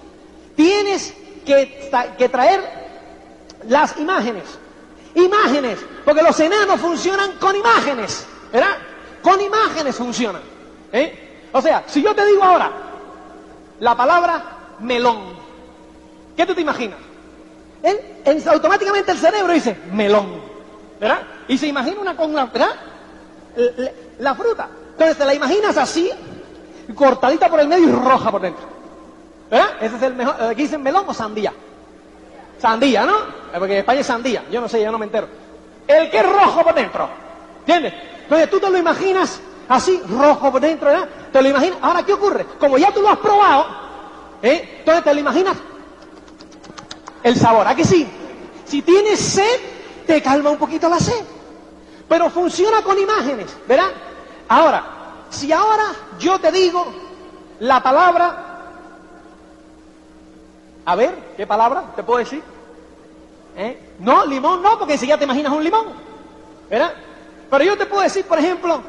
Tienes 0.56 1.14
que, 1.46 2.30
traer 2.32 2.62
las 3.68 3.98
imágenes 3.98 4.44
Imágenes, 5.16 5.78
porque 6.04 6.24
los 6.24 6.40
enanos 6.40 6.80
funcionan 6.80 7.34
con 7.34 7.56
imágenes, 7.56 8.26
¿verdad? 8.52 8.78
Con 9.22 9.40
imágenes 9.40 9.96
funcionan. 9.96 10.42
¿eh? 10.92 11.48
O 11.52 11.62
sea, 11.62 11.84
si 11.86 12.02
yo 12.02 12.16
te 12.16 12.26
digo 12.26 12.44
ahora 12.44 12.72
la 13.80 13.96
palabra 13.96 14.44
melón, 14.80 15.36
¿qué 16.36 16.48
tú 16.48 16.56
te 16.56 16.62
imaginas? 16.62 16.98
Él, 17.84 18.44
automáticamente 18.48 19.12
el 19.12 19.20
cerebro 19.20 19.54
dice 19.54 19.78
melón, 19.92 20.42
¿verdad? 21.00 21.22
Y 21.48 21.60
se 21.60 21.68
imagina 21.68 22.02
una 22.02 22.16
con 22.16 22.34
la, 22.34 22.46
¿verdad? 22.48 22.76
La, 24.18 24.34
fruta. 24.34 24.68
Entonces 24.94 25.16
te 25.16 25.26
la 25.26 25.36
imaginas 25.36 25.78
así, 25.78 26.10
cortadita 26.96 27.50
por 27.50 27.60
el 27.60 27.68
medio 27.68 27.88
y 27.88 27.92
roja 27.92 28.32
por 28.32 28.42
dentro. 28.42 28.73
¿Verdad? 29.50 29.70
Ese 29.82 29.96
es 29.96 30.02
el 30.02 30.16
mejor. 30.16 30.36
Aquí 30.42 30.64
dicen 30.64 30.82
melón 30.82 31.06
o 31.08 31.14
sandía. 31.14 31.54
Sandía, 32.60 33.06
¿no? 33.06 33.16
Porque 33.58 33.74
en 33.74 33.80
España 33.80 34.00
es 34.02 34.08
sandía. 34.08 34.44
Yo 34.52 34.62
no 34.62 34.68
sé, 34.68 34.82
yo 34.82 34.92
no 34.92 34.98
me 34.98 35.06
entero. 35.06 35.28
El 35.88 36.10
que 36.10 36.18
es 36.18 36.26
rojo 36.26 36.64
por 36.64 36.74
dentro. 36.74 37.10
¿Entiendes? 37.60 37.94
Entonces 38.24 38.50
tú 38.50 38.60
te 38.60 38.70
lo 38.70 38.78
imaginas 38.78 39.40
así, 39.68 40.02
rojo 40.10 40.52
por 40.52 40.62
dentro, 40.62 40.90
¿verdad? 40.90 41.08
Te 41.32 41.42
lo 41.42 41.50
imaginas. 41.50 41.78
Ahora, 41.82 42.04
¿qué 42.04 42.14
ocurre? 42.14 42.46
Como 42.60 42.78
ya 42.78 42.92
tú 42.92 43.02
lo 43.02 43.10
has 43.10 43.18
probado, 43.18 43.66
¿eh? 44.42 44.78
entonces 44.80 45.04
te 45.04 45.14
lo 45.14 45.20
imaginas 45.20 45.58
el 47.24 47.36
sabor. 47.36 47.68
¿A 47.68 47.76
que 47.76 47.86
sí? 47.86 48.08
Si 48.66 48.82
tienes 48.82 49.20
sed, 49.20 49.60
te 50.06 50.22
calma 50.22 50.50
un 50.50 50.58
poquito 50.58 50.90
la 50.90 51.00
sed. 51.00 51.24
Pero 52.08 52.30
funciona 52.30 52.82
con 52.82 52.98
imágenes, 52.98 53.56
¿verdad? 53.68 53.90
Ahora, 54.50 54.84
si 55.30 55.52
ahora 55.52 55.86
yo 56.20 56.40
te 56.40 56.52
digo 56.52 56.86
la 57.60 57.82
palabra, 57.82 58.53
a 60.86 60.96
ver, 60.96 61.16
¿qué 61.38 61.48
palabra 61.48 61.94
te 61.96 62.04
puedo 62.04 62.20
decir? 62.20 62.44
¿Eh? 63.56 63.96
No, 64.00 64.26
limón 64.26 64.62
no, 64.62 64.78
porque 64.78 64.94
enseguida 64.94 65.18
te 65.18 65.24
imaginas 65.24 65.54
un 65.54 65.64
limón. 65.64 65.88
¿Verdad? 66.70 66.94
Pero 67.50 67.64
yo 67.64 67.78
te 67.78 67.86
puedo 67.86 68.02
decir, 68.02 68.26
por 68.26 68.40
ejemplo, 68.40 68.82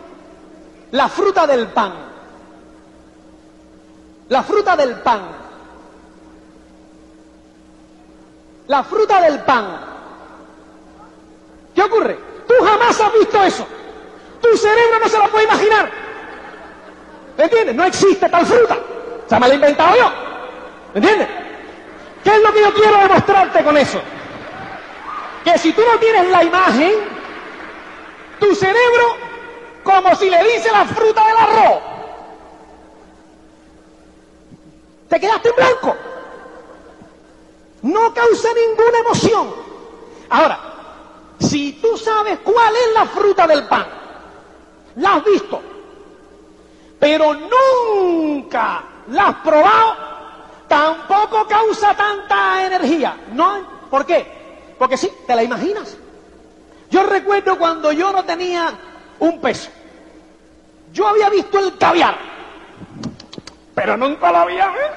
la 0.90 1.08
fruta 1.08 1.46
del 1.46 1.68
pan. 1.68 1.92
La 4.28 4.42
fruta 4.42 4.76
del 4.76 4.96
pan. 5.00 5.22
La 8.68 8.82
fruta 8.82 9.20
del 9.20 9.40
pan. 9.40 9.80
¿Qué 11.74 11.82
ocurre? 11.82 12.18
Tú 12.48 12.54
jamás 12.64 13.00
has 13.00 13.12
visto 13.12 13.42
eso. 13.42 13.66
Tu 14.40 14.56
cerebro 14.56 14.98
no 15.00 15.08
se 15.08 15.18
lo 15.18 15.28
puede 15.30 15.44
imaginar. 15.44 15.90
¿Me 17.36 17.44
entiendes? 17.44 17.74
No 17.74 17.84
existe 17.84 18.28
tal 18.28 18.46
fruta. 18.46 18.78
Se 19.28 19.38
me 19.38 19.48
la 19.48 19.52
he 19.52 19.56
inventado 19.56 19.96
yo. 19.96 20.10
¿Me 20.94 21.00
entiendes? 21.00 21.43
¿Qué 22.24 22.34
es 22.34 22.42
lo 22.42 22.52
que 22.52 22.60
yo 22.62 22.72
quiero 22.72 22.98
demostrarte 22.98 23.62
con 23.62 23.76
eso? 23.76 24.00
Que 25.44 25.58
si 25.58 25.72
tú 25.74 25.82
no 25.82 25.98
tienes 25.98 26.30
la 26.30 26.42
imagen, 26.42 26.92
tu 28.40 28.54
cerebro, 28.54 29.16
como 29.82 30.16
si 30.16 30.30
le 30.30 30.42
dice 30.42 30.72
la 30.72 30.86
fruta 30.86 31.26
del 31.26 31.36
arroz, 31.36 31.82
te 35.10 35.20
quedaste 35.20 35.50
en 35.50 35.56
blanco. 35.56 35.96
No 37.82 38.14
causa 38.14 38.48
ninguna 38.54 38.98
emoción. 39.00 39.54
Ahora, 40.30 40.58
si 41.38 41.74
tú 41.74 41.98
sabes 41.98 42.38
cuál 42.42 42.74
es 42.74 42.94
la 42.94 43.04
fruta 43.04 43.46
del 43.46 43.68
pan, 43.68 43.86
la 44.96 45.16
has 45.16 45.24
visto, 45.24 45.60
pero 46.98 47.34
nunca 47.34 48.82
la 49.08 49.28
has 49.28 49.36
probado, 49.36 49.96
causa 51.28 51.94
tanta 51.96 52.66
energía. 52.66 53.16
¿No? 53.32 53.88
¿Por 53.90 54.06
qué? 54.06 54.26
Porque 54.78 54.96
sí, 54.96 55.10
te 55.26 55.34
la 55.34 55.42
imaginas. 55.42 55.96
Yo 56.90 57.04
recuerdo 57.04 57.58
cuando 57.58 57.92
yo 57.92 58.12
no 58.12 58.24
tenía 58.24 58.72
un 59.18 59.40
peso. 59.40 59.70
Yo 60.92 61.08
había 61.08 61.28
visto 61.28 61.58
el 61.58 61.76
caviar, 61.76 62.16
pero 63.74 63.96
nunca 63.96 64.30
lo 64.30 64.38
había 64.38 64.68
visto. 64.68 64.94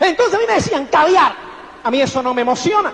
Entonces 0.00 0.34
a 0.34 0.38
mí 0.38 0.44
me 0.46 0.54
decían 0.54 0.86
caviar. 0.86 1.34
A 1.84 1.90
mí 1.90 2.00
eso 2.00 2.22
no 2.22 2.32
me 2.32 2.42
emociona. 2.42 2.92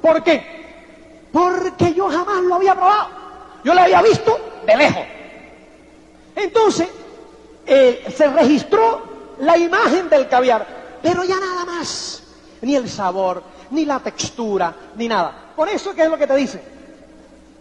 ¿Por 0.00 0.22
qué? 0.22 1.28
Porque 1.32 1.94
yo 1.94 2.08
jamás 2.08 2.42
lo 2.42 2.56
había 2.56 2.74
probado. 2.74 3.08
Yo 3.62 3.74
lo 3.74 3.80
había 3.80 4.02
visto 4.02 4.38
de 4.66 4.76
lejos. 4.76 5.04
Entonces, 6.36 6.88
eh, 7.66 8.12
se 8.14 8.26
registró 8.28 9.13
la 9.44 9.58
imagen 9.58 10.08
del 10.08 10.28
caviar, 10.28 10.66
pero 11.02 11.24
ya 11.24 11.38
nada 11.38 11.64
más. 11.64 12.22
Ni 12.62 12.76
el 12.76 12.88
sabor, 12.88 13.42
ni 13.70 13.84
la 13.84 14.00
textura, 14.00 14.74
ni 14.96 15.06
nada. 15.06 15.52
Por 15.54 15.68
eso, 15.68 15.94
¿qué 15.94 16.02
es 16.02 16.10
lo 16.10 16.16
que 16.16 16.26
te 16.26 16.36
dice? 16.36 16.62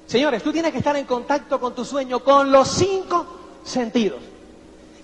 Señores, 0.05 0.43
tú 0.43 0.51
tienes 0.51 0.71
que 0.71 0.77
estar 0.77 0.95
en 0.95 1.05
contacto 1.05 1.59
con 1.59 1.73
tu 1.75 1.83
sueño 1.83 2.19
con 2.19 2.51
los 2.51 2.67
cinco 2.69 3.25
sentidos. 3.63 4.21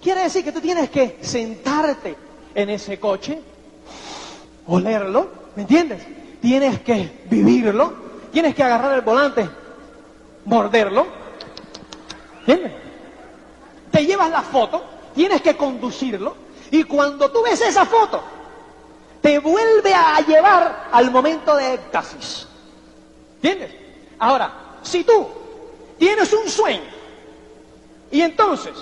Quiere 0.01 0.23
decir 0.23 0.43
que 0.43 0.51
tú 0.51 0.61
tienes 0.61 0.89
que 0.89 1.17
sentarte 1.21 2.15
en 2.55 2.69
ese 2.69 2.99
coche, 2.99 3.41
olerlo, 4.67 5.29
¿me 5.55 5.63
entiendes? 5.63 6.01
Tienes 6.41 6.79
que 6.81 7.23
vivirlo, 7.29 7.93
tienes 8.31 8.55
que 8.55 8.63
agarrar 8.63 8.93
el 8.93 9.01
volante, 9.01 9.49
morderlo, 10.45 11.05
¿entiendes? 12.39 12.73
Te 13.91 14.05
llevas 14.05 14.29
la 14.29 14.41
foto, 14.41 14.83
tienes 15.13 15.41
que 15.41 15.57
conducirlo, 15.57 16.35
y 16.71 16.83
cuando 16.83 17.29
tú 17.31 17.41
ves 17.43 17.61
esa 17.61 17.85
foto, 17.85 18.21
te 19.21 19.39
vuelve 19.39 19.93
a 19.93 20.19
llevar 20.21 20.89
al 20.91 21.11
momento 21.11 21.55
de 21.55 21.73
éxtasis. 21.73 22.47
¿Entiendes? 23.35 23.71
Ahora, 24.19 24.51
si 24.83 25.03
tú 25.03 25.27
tienes 25.97 26.31
un 26.33 26.49
sueño 26.49 26.89
y 28.11 28.21
entonces 28.21 28.73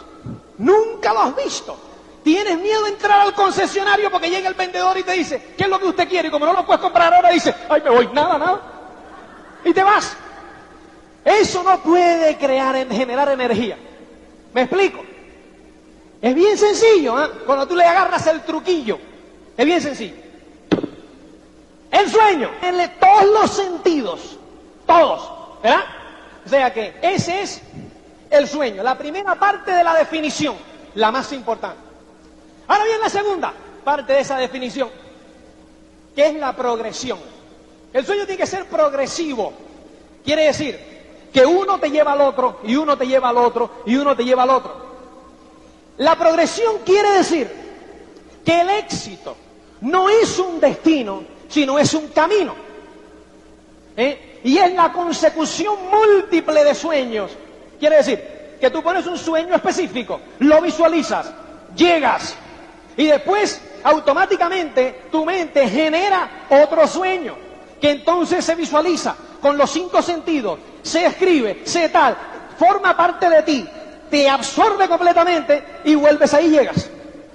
nunca 0.57 1.13
lo 1.13 1.21
has 1.21 1.35
visto, 1.35 1.77
tienes 2.23 2.57
miedo 2.59 2.83
de 2.83 2.89
entrar 2.89 3.21
al 3.21 3.33
concesionario 3.33 4.11
porque 4.11 4.29
llega 4.29 4.49
el 4.49 4.55
vendedor 4.55 4.97
y 4.97 5.03
te 5.03 5.13
dice, 5.13 5.53
¿qué 5.57 5.63
es 5.63 5.69
lo 5.69 5.79
que 5.79 5.87
usted 5.87 6.07
quiere? 6.07 6.27
Y 6.27 6.31
como 6.31 6.45
no 6.45 6.53
lo 6.53 6.65
puedes 6.65 6.81
comprar 6.81 7.13
ahora, 7.13 7.29
dice, 7.29 7.53
ay, 7.69 7.81
me 7.83 7.89
voy, 7.89 8.07
nada, 8.13 8.37
nada. 8.37 8.61
Y 9.63 9.73
te 9.73 9.83
vas. 9.83 10.15
Eso 11.23 11.63
no 11.63 11.79
puede 11.79 12.37
crear, 12.37 12.75
generar 12.89 13.29
energía. 13.29 13.77
¿Me 14.53 14.61
explico? 14.61 15.03
Es 16.21 16.33
bien 16.33 16.57
sencillo, 16.57 17.23
¿eh? 17.23 17.29
Cuando 17.45 17.67
tú 17.67 17.75
le 17.75 17.83
agarras 17.83 18.25
el 18.27 18.41
truquillo, 18.41 18.97
es 19.55 19.65
bien 19.65 19.81
sencillo. 19.81 20.15
El 21.91 22.09
sueño, 22.09 22.49
en 22.61 22.91
todos 22.99 23.25
los 23.25 23.51
sentidos, 23.51 24.37
todos, 24.85 25.61
¿verdad? 25.61 25.83
O 26.45 26.49
sea 26.49 26.73
que 26.73 26.95
ese 27.01 27.41
es 27.41 27.61
el 28.29 28.47
sueño, 28.47 28.83
la 28.83 28.97
primera 28.97 29.35
parte 29.35 29.71
de 29.71 29.83
la 29.83 29.95
definición, 29.95 30.55
la 30.95 31.11
más 31.11 31.31
importante. 31.33 31.79
Ahora 32.67 32.83
bien, 32.83 32.99
la 32.99 33.09
segunda 33.09 33.53
parte 33.83 34.13
de 34.13 34.19
esa 34.19 34.37
definición, 34.37 34.89
que 36.15 36.27
es 36.27 36.33
la 36.35 36.53
progresión. 36.53 37.19
El 37.93 38.05
sueño 38.05 38.25
tiene 38.25 38.41
que 38.41 38.47
ser 38.47 38.65
progresivo. 38.65 39.53
Quiere 40.25 40.45
decir 40.45 40.77
que 41.31 41.45
uno 41.45 41.79
te 41.79 41.89
lleva 41.89 42.13
al 42.13 42.21
otro, 42.21 42.59
y 42.63 42.75
uno 42.75 42.97
te 42.97 43.07
lleva 43.07 43.29
al 43.29 43.37
otro, 43.37 43.83
y 43.85 43.95
uno 43.95 44.15
te 44.15 44.25
lleva 44.25 44.43
al 44.43 44.49
otro. 44.49 44.96
La 45.97 46.15
progresión 46.15 46.79
quiere 46.85 47.11
decir 47.11 47.49
que 48.45 48.61
el 48.61 48.69
éxito 48.69 49.35
no 49.81 50.09
es 50.09 50.37
un 50.39 50.59
destino, 50.59 51.23
sino 51.47 51.79
es 51.79 51.93
un 51.93 52.07
camino. 52.09 52.55
¿Eh? 53.95 54.39
Y 54.43 54.57
es 54.57 54.73
la 54.73 54.91
consecución 54.93 55.75
múltiple 55.89 56.63
de 56.63 56.75
sueños. 56.75 57.31
Quiere 57.79 57.97
decir 57.97 58.23
que 58.59 58.69
tú 58.69 58.81
pones 58.83 59.05
un 59.07 59.17
sueño 59.17 59.55
específico, 59.55 60.19
lo 60.39 60.61
visualizas, 60.61 61.31
llegas 61.75 62.35
y 62.95 63.07
después 63.07 63.61
automáticamente 63.83 65.03
tu 65.11 65.25
mente 65.25 65.67
genera 65.67 66.45
otro 66.49 66.87
sueño 66.87 67.35
que 67.79 67.91
entonces 67.91 68.43
se 68.43 68.55
visualiza 68.55 69.15
con 69.41 69.57
los 69.57 69.69
cinco 69.69 70.01
sentidos, 70.01 70.59
se 70.81 71.05
escribe, 71.05 71.61
se 71.63 71.89
tal, 71.89 72.17
forma 72.57 72.97
parte 72.97 73.29
de 73.29 73.43
ti, 73.43 73.67
te 74.09 74.29
absorbe 74.29 74.87
completamente 74.87 75.81
y 75.83 75.95
vuelves 75.95 76.33
ahí 76.33 76.47
y 76.47 76.49
llegas. 76.51 76.89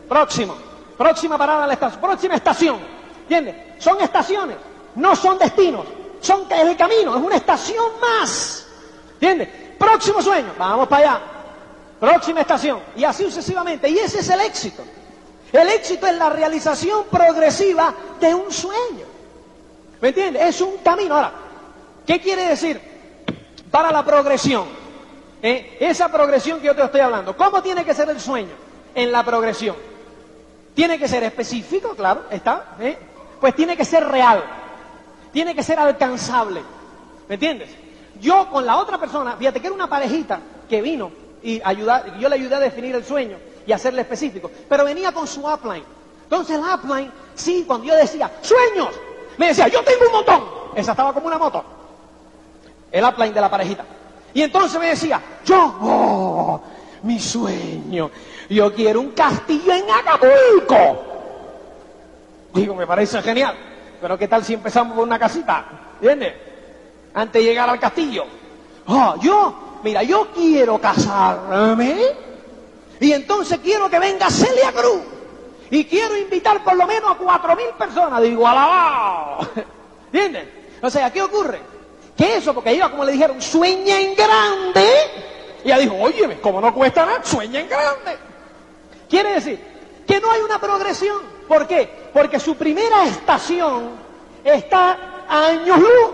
Próximo, 0.08 0.56
próxima 0.96 1.38
parada 1.38 1.66
la 1.66 1.74
estación, 1.74 2.00
próxima 2.00 2.34
estación. 2.34 2.78
¿Entiendes? 3.22 3.56
Son 3.78 4.00
estaciones, 4.00 4.56
no 4.96 5.16
son 5.16 5.38
destinos, 5.38 5.86
son 6.20 6.46
el 6.50 6.76
camino, 6.76 7.16
es 7.16 7.22
una 7.22 7.36
estación 7.36 7.84
más. 8.00 8.66
¿Entiendes? 9.14 9.48
Próximo 9.78 10.20
sueño, 10.22 10.52
vamos 10.58 10.88
para 10.88 11.02
allá. 11.02 11.20
Próxima 12.00 12.40
estación 12.40 12.80
y 12.96 13.04
así 13.04 13.24
sucesivamente. 13.24 13.88
Y 13.88 13.98
ese 13.98 14.20
es 14.20 14.28
el 14.28 14.40
éxito. 14.40 14.82
El 15.52 15.68
éxito 15.68 16.06
es 16.06 16.16
la 16.16 16.30
realización 16.30 17.04
progresiva 17.10 17.94
de 18.20 18.34
un 18.34 18.50
sueño. 18.50 19.06
¿Me 20.00 20.08
entiendes? 20.08 20.42
Es 20.42 20.60
un 20.60 20.78
camino. 20.78 21.14
Ahora, 21.14 21.32
¿qué 22.06 22.20
quiere 22.20 22.48
decir 22.48 22.80
para 23.70 23.92
la 23.92 24.04
progresión? 24.04 24.81
¿Eh? 25.42 25.78
Esa 25.80 26.08
progresión 26.08 26.60
que 26.60 26.66
yo 26.66 26.76
te 26.76 26.82
estoy 26.82 27.00
hablando. 27.00 27.36
¿Cómo 27.36 27.60
tiene 27.62 27.84
que 27.84 27.94
ser 27.94 28.08
el 28.08 28.20
sueño 28.20 28.52
en 28.94 29.10
la 29.10 29.24
progresión? 29.24 29.74
Tiene 30.74 30.98
que 30.98 31.08
ser 31.08 31.24
específico, 31.24 31.94
claro, 31.96 32.24
está. 32.30 32.76
¿eh? 32.80 32.96
Pues 33.40 33.54
tiene 33.56 33.76
que 33.76 33.84
ser 33.84 34.06
real. 34.06 34.42
Tiene 35.32 35.54
que 35.54 35.62
ser 35.62 35.78
alcanzable. 35.78 36.62
¿Me 37.28 37.34
entiendes? 37.34 37.70
Yo 38.20 38.48
con 38.50 38.64
la 38.64 38.76
otra 38.76 38.98
persona, 38.98 39.36
fíjate 39.36 39.60
que 39.60 39.66
era 39.66 39.74
una 39.74 39.88
parejita 39.88 40.38
que 40.68 40.80
vino 40.80 41.10
y 41.42 41.60
ayudar, 41.64 42.18
yo 42.18 42.28
le 42.28 42.36
ayudé 42.36 42.54
a 42.54 42.60
definir 42.60 42.94
el 42.94 43.04
sueño 43.04 43.36
y 43.66 43.72
hacerle 43.72 44.02
específico, 44.02 44.50
pero 44.68 44.84
venía 44.84 45.12
con 45.12 45.26
su 45.26 45.44
upline. 45.44 45.84
Entonces 46.22 46.56
el 46.56 46.62
upline, 46.62 47.10
sí, 47.34 47.64
cuando 47.66 47.86
yo 47.86 47.96
decía, 47.96 48.30
sueños, 48.42 48.90
me 49.38 49.48
decía, 49.48 49.66
yo 49.68 49.82
tengo 49.82 50.06
un 50.06 50.12
montón. 50.12 50.44
Esa 50.76 50.92
estaba 50.92 51.12
como 51.12 51.26
una 51.26 51.38
moto. 51.38 51.64
El 52.90 53.04
upline 53.04 53.34
de 53.34 53.40
la 53.40 53.50
parejita. 53.50 53.84
Y 54.34 54.42
entonces 54.42 54.78
me 54.80 54.88
decía, 54.88 55.20
yo, 55.44 55.78
oh, 55.80 56.60
mi 57.02 57.18
sueño, 57.18 58.10
yo 58.48 58.74
quiero 58.74 59.00
un 59.00 59.10
castillo 59.10 59.72
en 59.72 59.84
Acapulco. 59.90 61.12
Digo, 62.54 62.74
me 62.74 62.86
parece 62.86 63.22
genial, 63.22 63.54
pero 64.00 64.18
¿qué 64.18 64.28
tal 64.28 64.44
si 64.44 64.54
empezamos 64.54 64.94
con 64.94 65.04
una 65.04 65.18
casita? 65.18 65.64
¿Entiendes? 65.94 66.34
Antes 67.14 67.42
de 67.42 67.48
llegar 67.48 67.68
al 67.68 67.80
castillo. 67.80 68.24
Oh, 68.86 69.14
yo, 69.20 69.78
mira, 69.82 70.02
yo 70.02 70.28
quiero 70.34 70.78
casarme 70.78 71.96
y 73.00 73.12
entonces 73.12 73.58
quiero 73.58 73.88
que 73.88 73.98
venga 73.98 74.30
Celia 74.30 74.72
Cruz 74.72 75.02
y 75.70 75.84
quiero 75.84 76.16
invitar 76.16 76.62
por 76.62 76.76
lo 76.76 76.86
menos 76.86 77.10
a 77.10 77.14
cuatro 77.14 77.56
mil 77.56 77.70
personas. 77.78 78.22
Digo, 78.22 78.46
alabado. 78.46 79.48
¿Entiendes? 80.12 80.48
O 80.82 80.90
sea, 80.90 81.10
¿qué 81.10 81.22
ocurre? 81.22 81.71
Que 82.16 82.36
eso, 82.36 82.52
porque 82.54 82.70
ella, 82.70 82.90
como 82.90 83.04
le 83.04 83.12
dijeron, 83.12 83.40
sueña 83.40 83.98
en 84.00 84.14
grande. 84.14 84.86
Y 85.64 85.68
ella 85.68 85.78
dijo, 85.78 85.96
oye, 86.00 86.38
como 86.40 86.60
no 86.60 86.74
cuesta 86.74 87.06
nada, 87.06 87.24
sueña 87.24 87.60
en 87.60 87.68
grande. 87.68 88.16
Quiere 89.08 89.34
decir 89.34 89.58
que 90.06 90.20
no 90.20 90.30
hay 90.30 90.40
una 90.40 90.58
progresión. 90.58 91.18
¿Por 91.48 91.66
qué? 91.66 91.88
Porque 92.12 92.38
su 92.40 92.56
primera 92.56 93.06
estación 93.06 93.90
está 94.44 95.24
a 95.28 95.46
años 95.46 95.78
luz. 95.78 96.10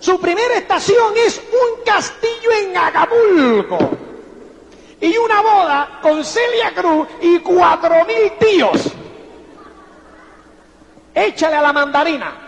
Su 0.00 0.20
primera 0.20 0.54
estación 0.54 1.14
es 1.16 1.38
un 1.38 1.84
castillo 1.84 2.52
en 2.62 2.76
Acapulco 2.76 3.78
y 5.00 5.16
una 5.16 5.40
boda 5.40 5.98
con 6.02 6.24
Celia 6.24 6.72
Cruz 6.74 7.08
y 7.20 7.38
cuatro 7.40 8.04
mil 8.06 8.32
tíos. 8.38 8.92
Échale 11.14 11.56
a 11.56 11.62
la 11.62 11.72
mandarina. 11.72 12.47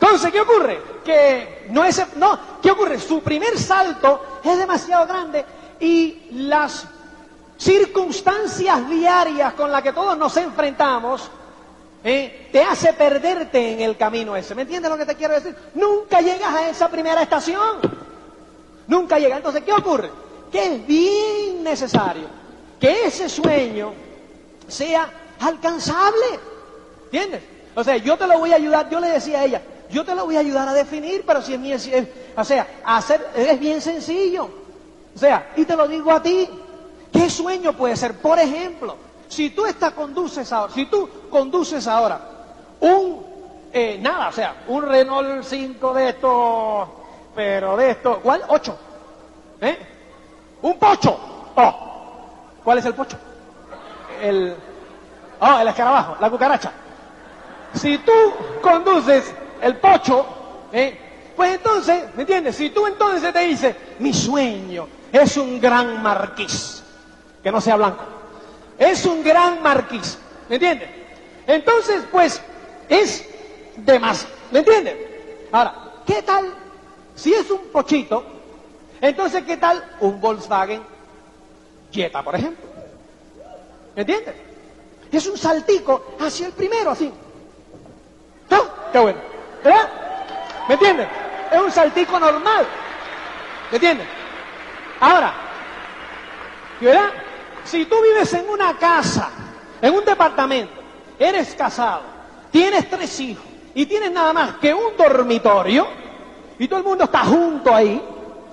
Entonces, 0.00 0.30
¿qué 0.30 0.40
ocurre? 0.40 0.80
Que 1.04 1.66
no 1.70 1.84
es, 1.84 2.02
no, 2.16 2.38
¿qué 2.62 2.70
ocurre? 2.70 2.98
Su 2.98 3.22
primer 3.22 3.58
salto 3.58 4.40
es 4.44 4.58
demasiado 4.58 5.06
grande 5.06 5.44
y 5.80 6.28
las 6.32 6.86
circunstancias 7.56 8.88
diarias 8.90 9.54
con 9.54 9.72
las 9.72 9.82
que 9.82 9.92
todos 9.92 10.16
nos 10.18 10.36
enfrentamos 10.36 11.30
eh, 12.04 12.48
te 12.52 12.62
hace 12.62 12.92
perderte 12.92 13.72
en 13.72 13.80
el 13.80 13.96
camino 13.96 14.36
ese. 14.36 14.54
¿Me 14.54 14.62
entiendes 14.62 14.90
lo 14.90 14.98
que 14.98 15.06
te 15.06 15.16
quiero 15.16 15.34
decir? 15.34 15.56
Nunca 15.74 16.20
llegas 16.20 16.54
a 16.54 16.68
esa 16.68 16.88
primera 16.88 17.22
estación. 17.22 17.78
Nunca 18.86 19.18
llegas. 19.18 19.38
Entonces, 19.38 19.64
¿qué 19.64 19.72
ocurre? 19.72 20.10
Que 20.52 20.74
es 20.74 20.86
bien 20.86 21.64
necesario 21.64 22.28
que 22.78 23.06
ese 23.06 23.28
sueño 23.28 23.92
sea 24.68 25.10
alcanzable. 25.40 26.38
¿Entiendes? 27.04 27.42
O 27.74 27.82
sea, 27.82 27.96
yo 27.96 28.16
te 28.16 28.26
lo 28.26 28.38
voy 28.38 28.52
a 28.52 28.56
ayudar, 28.56 28.88
yo 28.88 29.00
le 29.00 29.08
decía 29.08 29.40
a 29.40 29.44
ella, 29.44 29.62
yo 29.90 30.04
te 30.04 30.14
lo 30.14 30.24
voy 30.24 30.36
a 30.36 30.40
ayudar 30.40 30.68
a 30.68 30.72
definir, 30.72 31.24
pero 31.26 31.42
si 31.42 31.54
es 31.54 31.60
bien, 31.60 32.10
o 32.36 32.44
sea, 32.44 32.66
hacer, 32.84 33.28
es 33.36 33.58
bien 33.58 33.80
sencillo. 33.80 34.48
O 35.14 35.18
sea, 35.18 35.52
y 35.56 35.64
te 35.64 35.76
lo 35.76 35.88
digo 35.88 36.10
a 36.12 36.22
ti, 36.22 36.48
¿qué 37.12 37.30
sueño 37.30 37.72
puede 37.72 37.96
ser? 37.96 38.14
Por 38.14 38.38
ejemplo, 38.38 38.96
si 39.28 39.50
tú 39.50 39.64
estás 39.64 39.92
conduces 39.92 40.52
ahora, 40.52 40.72
si 40.72 40.86
tú 40.86 41.08
conduces 41.30 41.86
ahora 41.86 42.20
un, 42.80 43.24
eh, 43.72 43.98
nada, 44.00 44.28
o 44.28 44.32
sea, 44.32 44.64
un 44.68 44.82
Renault 44.82 45.42
5 45.42 45.94
de 45.94 46.08
estos, 46.10 46.88
pero 47.34 47.76
de 47.76 47.90
estos, 47.90 48.18
¿cuál? 48.18 48.42
8. 48.48 48.78
¿Eh? 49.60 49.78
Un 50.62 50.78
pocho. 50.78 51.18
Oh. 51.56 51.86
¿Cuál 52.62 52.78
es 52.78 52.84
el 52.84 52.94
pocho? 52.94 53.16
El, 54.20 54.56
oh, 55.40 55.58
el 55.58 55.68
escarabajo, 55.68 56.16
la 56.20 56.30
cucaracha. 56.30 56.72
Si 57.74 57.98
tú 57.98 58.12
conduces 58.62 59.32
el 59.62 59.76
pocho, 59.76 60.26
¿eh? 60.72 60.96
pues 61.34 61.54
entonces, 61.54 62.04
¿me 62.14 62.22
entiendes? 62.22 62.56
Si 62.56 62.70
tú 62.70 62.86
entonces 62.86 63.32
te 63.32 63.40
dices, 63.40 63.76
mi 63.98 64.12
sueño 64.12 64.88
es 65.12 65.36
un 65.36 65.60
gran 65.60 66.02
marquís, 66.02 66.82
que 67.42 67.50
no 67.50 67.60
sea 67.60 67.76
blanco, 67.76 68.04
es 68.78 69.04
un 69.04 69.22
gran 69.22 69.62
marquís, 69.62 70.18
¿me 70.48 70.56
entiendes? 70.56 70.88
Entonces, 71.46 72.02
pues, 72.10 72.40
es 72.88 73.24
de 73.76 73.98
más, 73.98 74.26
¿me 74.50 74.60
entiendes? 74.60 74.96
Ahora, 75.52 75.74
¿qué 76.06 76.22
tal 76.22 76.52
si 77.14 77.32
es 77.34 77.50
un 77.50 77.66
pochito? 77.68 78.24
Entonces, 79.00 79.44
¿qué 79.44 79.56
tal 79.56 79.84
un 80.00 80.20
Volkswagen 80.20 80.82
Jetta, 81.92 82.22
por 82.22 82.34
ejemplo? 82.34 82.66
¿Me 83.94 84.02
entiendes? 84.02 84.34
Es 85.12 85.26
un 85.26 85.38
saltico 85.38 86.16
hacia 86.18 86.46
el 86.46 86.52
primero, 86.52 86.90
así. 86.90 87.12
Qué 88.96 89.02
bueno. 89.02 89.35
¿Verdad? 89.66 89.88
¿Me 90.68 90.74
entiendes? 90.74 91.08
Es 91.50 91.60
un 91.60 91.72
saltico 91.72 92.20
normal. 92.20 92.66
¿Me 93.72 93.76
entiendes? 93.76 94.06
Ahora, 95.00 95.34
¿verdad? 96.80 97.10
Si 97.64 97.84
tú 97.86 97.96
vives 98.00 98.32
en 98.34 98.48
una 98.48 98.76
casa, 98.78 99.28
en 99.82 99.92
un 99.92 100.04
departamento, 100.04 100.72
eres 101.18 101.52
casado, 101.56 102.02
tienes 102.52 102.88
tres 102.88 103.18
hijos 103.18 103.44
y 103.74 103.86
tienes 103.86 104.12
nada 104.12 104.32
más 104.32 104.52
que 104.58 104.72
un 104.72 104.96
dormitorio 104.96 105.88
y 106.60 106.68
todo 106.68 106.78
el 106.78 106.84
mundo 106.84 107.04
está 107.04 107.24
junto 107.24 107.74
ahí, 107.74 108.00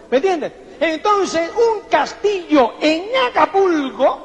¿me 0.10 0.18
entiendes? 0.18 0.52
Entonces, 0.80 1.52
un 1.56 1.88
castillo 1.92 2.74
en 2.82 3.06
Acapulco 3.30 4.20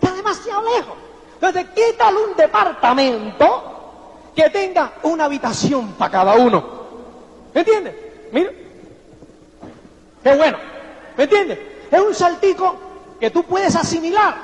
está 0.00 0.14
demasiado 0.14 0.62
lejos. 0.72 0.94
Entonces, 1.34 1.66
¿qué 1.74 1.94
tal 1.94 2.16
un 2.16 2.36
departamento 2.36 3.75
que 4.36 4.50
tenga 4.50 4.92
una 5.02 5.24
habitación 5.24 5.92
para 5.92 6.10
cada 6.12 6.34
uno. 6.34 6.62
¿Me 7.54 7.62
entiendes? 7.62 7.94
Mira. 8.30 8.50
Qué 10.22 10.36
bueno. 10.36 10.58
¿Me 11.16 11.24
entiendes? 11.24 11.58
Es 11.90 12.00
un 12.00 12.14
saltico 12.14 12.76
que 13.18 13.30
tú 13.30 13.42
puedes 13.44 13.74
asimilar. 13.74 14.36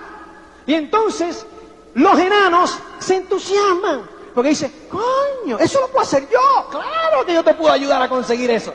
Y 0.67 0.75
entonces 0.75 1.47
los 1.95 2.19
enanos 2.19 2.79
se 2.99 3.17
entusiasman. 3.17 4.11
Porque 4.35 4.49
dicen, 4.49 4.73
coño, 4.91 5.59
eso 5.59 5.81
lo 5.83 5.89
puedo 5.89 6.01
hacer 6.01 6.27
yo. 6.31 6.69
Claro 6.71 7.27
que 7.27 7.35
yo 7.35 7.45
te 7.45 7.53
puedo 7.53 7.71
ayudar 7.71 8.01
a 8.01 8.09
conseguir 8.09 8.51
eso. 8.51 8.73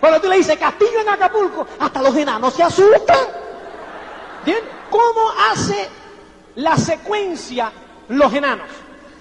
Cuando 0.00 0.20
tú 0.20 0.28
le 0.28 0.38
dices 0.38 0.58
castillo 0.58 1.00
en 1.00 1.08
Acapulco, 1.08 1.68
hasta 1.78 2.02
los 2.02 2.16
enanos 2.16 2.52
se 2.54 2.64
asustan. 2.64 3.16
¿Entiendes? 4.40 4.74
¿Cómo 4.90 5.30
hace 5.52 5.88
la 6.56 6.76
secuencia 6.76 7.70
los 8.08 8.32
enanos? 8.32 8.66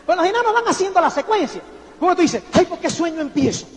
Pues 0.08 0.18
los 0.18 0.26
enanos 0.26 0.54
van 0.54 0.64
haciendo 0.70 1.02
la 1.02 1.10
secuencia. 1.10 1.62
Como 2.00 2.16
tú 2.16 2.22
dices, 2.22 2.42
ay, 2.54 2.64
¿por 2.64 2.80
qué 2.80 2.90
sueño 2.90 3.20
empiezo? 3.20 3.68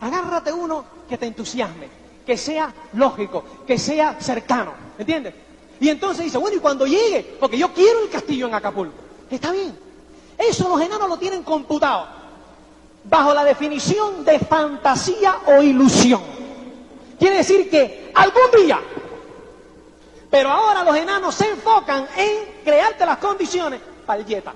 Agárrate 0.00 0.52
uno 0.52 0.84
que 1.08 1.18
te 1.18 1.26
entusiasme, 1.26 1.88
que 2.24 2.36
sea 2.36 2.72
lógico, 2.92 3.42
que 3.66 3.76
sea 3.76 4.20
cercano, 4.20 4.72
¿entiendes? 4.96 5.34
Y 5.80 5.88
entonces 5.88 6.26
dice, 6.26 6.38
bueno, 6.38 6.56
y 6.56 6.60
cuando 6.60 6.86
llegue, 6.86 7.36
porque 7.40 7.58
yo 7.58 7.72
quiero 7.74 8.04
el 8.04 8.08
castillo 8.08 8.46
en 8.46 8.54
Acapulco, 8.54 8.94
está 9.28 9.50
bien. 9.50 9.76
Eso 10.38 10.68
los 10.68 10.80
enanos 10.80 11.08
lo 11.08 11.18
tienen 11.18 11.42
computado, 11.42 12.06
bajo 13.02 13.34
la 13.34 13.42
definición 13.42 14.24
de 14.24 14.38
fantasía 14.38 15.38
o 15.46 15.60
ilusión. 15.60 16.22
Quiere 17.18 17.38
decir 17.38 17.68
que 17.68 18.12
algún 18.14 18.64
día, 18.64 18.78
pero 20.30 20.50
ahora 20.50 20.84
los 20.84 20.94
enanos 20.94 21.34
se 21.34 21.50
enfocan 21.50 22.06
en 22.16 22.62
crearte 22.62 23.04
las 23.04 23.18
condiciones 23.18 23.80
para 24.06 24.20
el 24.20 24.26
yeta 24.26 24.54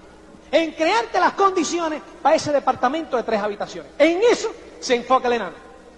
en 0.52 0.72
crearte 0.72 1.18
las 1.18 1.32
condiciones 1.32 2.02
para 2.20 2.36
ese 2.36 2.52
departamento 2.52 3.16
de 3.16 3.22
tres 3.22 3.40
habitaciones. 3.40 3.90
En 3.98 4.20
eso 4.22 4.52
se 4.78 4.94
enfoca 4.94 5.26
el 5.26 5.34
enano. 5.34 5.56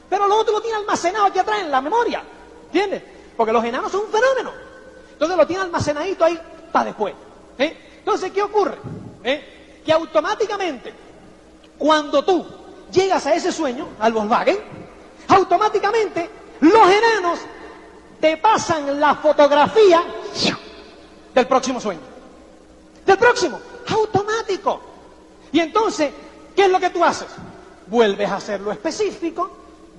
Pero 0.08 0.28
lo 0.28 0.38
otro 0.38 0.54
lo 0.54 0.60
tiene 0.60 0.76
almacenado 0.76 1.26
aquí 1.26 1.40
atrás 1.40 1.60
en 1.60 1.72
la 1.72 1.80
memoria. 1.80 2.22
¿Entiendes? 2.66 3.02
Porque 3.36 3.52
los 3.52 3.64
enanos 3.64 3.90
son 3.90 4.02
un 4.02 4.12
fenómeno. 4.12 4.52
Entonces 5.10 5.36
lo 5.36 5.46
tiene 5.46 5.62
almacenadito 5.62 6.24
ahí 6.24 6.40
para 6.70 6.84
después. 6.86 7.14
¿eh? 7.58 7.76
Entonces, 7.98 8.30
¿qué 8.30 8.42
ocurre? 8.42 8.76
¿Eh? 9.24 9.82
Que 9.84 9.92
automáticamente, 9.92 10.94
cuando 11.76 12.24
tú 12.24 12.46
llegas 12.92 13.26
a 13.26 13.34
ese 13.34 13.50
sueño, 13.50 13.88
al 13.98 14.12
Volkswagen, 14.12 14.58
automáticamente 15.28 16.30
los 16.60 16.90
enanos 16.90 17.40
te 18.20 18.36
pasan 18.36 19.00
la 19.00 19.16
fotografía 19.16 20.00
del 21.34 21.46
próximo 21.48 21.80
sueño. 21.80 22.00
Del 23.04 23.18
próximo 23.18 23.73
automático. 23.88 24.80
Y 25.52 25.60
entonces, 25.60 26.12
¿qué 26.54 26.64
es 26.64 26.70
lo 26.70 26.80
que 26.80 26.90
tú 26.90 27.04
haces? 27.04 27.28
Vuelves 27.86 28.28
a 28.30 28.36
hacerlo 28.36 28.72
específico, 28.72 29.50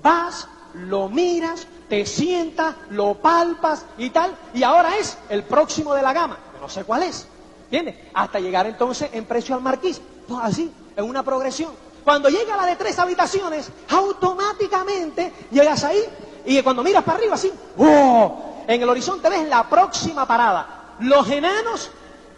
vas, 0.01 0.47
lo 0.73 1.07
miras, 1.07 1.67
te 1.87 2.05
sientas, 2.05 2.75
lo 2.89 3.15
palpas 3.15 3.85
y 3.97 4.09
tal, 4.09 4.35
y 4.53 4.63
ahora 4.63 4.97
es 4.97 5.17
el 5.29 5.43
próximo 5.43 5.93
de 5.93 6.01
la 6.01 6.13
gama, 6.13 6.37
no 6.59 6.67
sé 6.67 6.83
cuál 6.83 7.03
es, 7.03 7.27
¿entiendes? 7.65 7.95
Hasta 8.13 8.39
llegar 8.39 8.65
entonces 8.65 9.09
en 9.13 9.25
precio 9.25 9.55
al 9.55 9.61
marquís, 9.61 10.01
pues 10.27 10.39
así, 10.43 10.71
en 10.95 11.05
una 11.05 11.23
progresión. 11.23 11.71
Cuando 12.03 12.29
llega 12.29 12.55
la 12.55 12.65
de 12.65 12.75
tres 12.75 12.99
habitaciones, 12.99 13.71
automáticamente 13.89 15.33
llegas 15.51 15.83
ahí 15.83 16.03
y 16.45 16.61
cuando 16.61 16.83
miras 16.83 17.03
para 17.03 17.17
arriba 17.17 17.35
así, 17.35 17.51
¡oh! 17.77 18.63
en 18.67 18.81
el 18.81 18.89
horizonte 18.89 19.29
ves 19.29 19.47
la 19.47 19.67
próxima 19.67 20.27
parada. 20.27 20.95
Los 20.99 21.29
enanos 21.29 21.91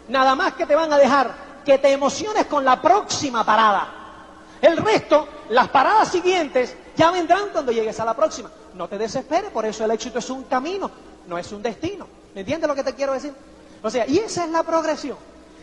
nada 0.08 0.34
más 0.34 0.54
que 0.54 0.66
te 0.66 0.74
van 0.74 0.92
a 0.92 0.98
dejar 0.98 1.34
que 1.64 1.78
te 1.78 1.92
emociones 1.92 2.46
con 2.46 2.64
la 2.64 2.80
próxima 2.80 3.44
parada. 3.44 3.94
El 4.60 4.76
resto, 4.76 5.28
las 5.50 5.68
paradas 5.68 6.08
siguientes, 6.08 6.74
ya 6.96 7.10
vendrán 7.10 7.50
cuando 7.52 7.70
llegues 7.70 7.98
a 8.00 8.04
la 8.04 8.14
próxima. 8.14 8.50
No 8.74 8.88
te 8.88 8.98
desesperes, 8.98 9.50
por 9.50 9.64
eso 9.66 9.84
el 9.84 9.90
éxito 9.90 10.18
es 10.18 10.30
un 10.30 10.44
camino, 10.44 10.90
no 11.26 11.38
es 11.38 11.52
un 11.52 11.62
destino. 11.62 12.06
¿Me 12.34 12.40
entiendes 12.40 12.68
lo 12.68 12.74
que 12.74 12.82
te 12.82 12.94
quiero 12.94 13.12
decir? 13.12 13.32
O 13.82 13.90
sea, 13.90 14.06
y 14.06 14.18
esa 14.18 14.44
es 14.44 14.50
la 14.50 14.62
progresión, 14.62 15.16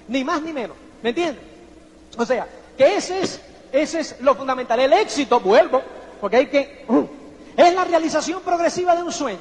ni 0.08 0.24
más 0.24 0.42
ni 0.42 0.54
menos. 0.54 0.78
¿Me 1.02 1.10
entiendes? 1.10 1.44
O 2.18 2.26
sea, 2.26 2.48
que 2.78 2.96
ese 2.96 3.22
es, 3.22 3.42
ese 3.72 4.00
es 4.00 4.22
lo 4.22 4.36
fundamental. 4.36 4.80
El 4.80 4.94
éxito, 4.94 5.40
vuelvo, 5.40 5.82
porque 6.22 6.38
hay 6.38 6.48
que... 6.48 6.86
Uh, 6.88 7.06
es 7.58 7.74
la 7.74 7.86
realización 7.86 8.42
progresiva 8.42 8.96
de 8.96 9.04
un 9.04 9.12
sueño. 9.12 9.40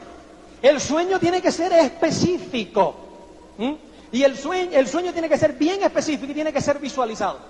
El 0.63 0.81
sueño 0.81 1.19
tiene 1.19 1.43
que 1.43 1.53
ser 1.53 1.73
específico. 1.73 2.95
Y 4.15 4.23
el 4.23 4.39
sueño, 4.39 5.13
tiene 5.13 5.29
que 5.29 5.37
ser 5.37 5.55
bien 5.55 5.83
específico 5.83 6.31
y 6.31 6.35
tiene 6.35 6.53
que 6.53 6.61
ser 6.61 6.79
visualizado. 6.79 7.41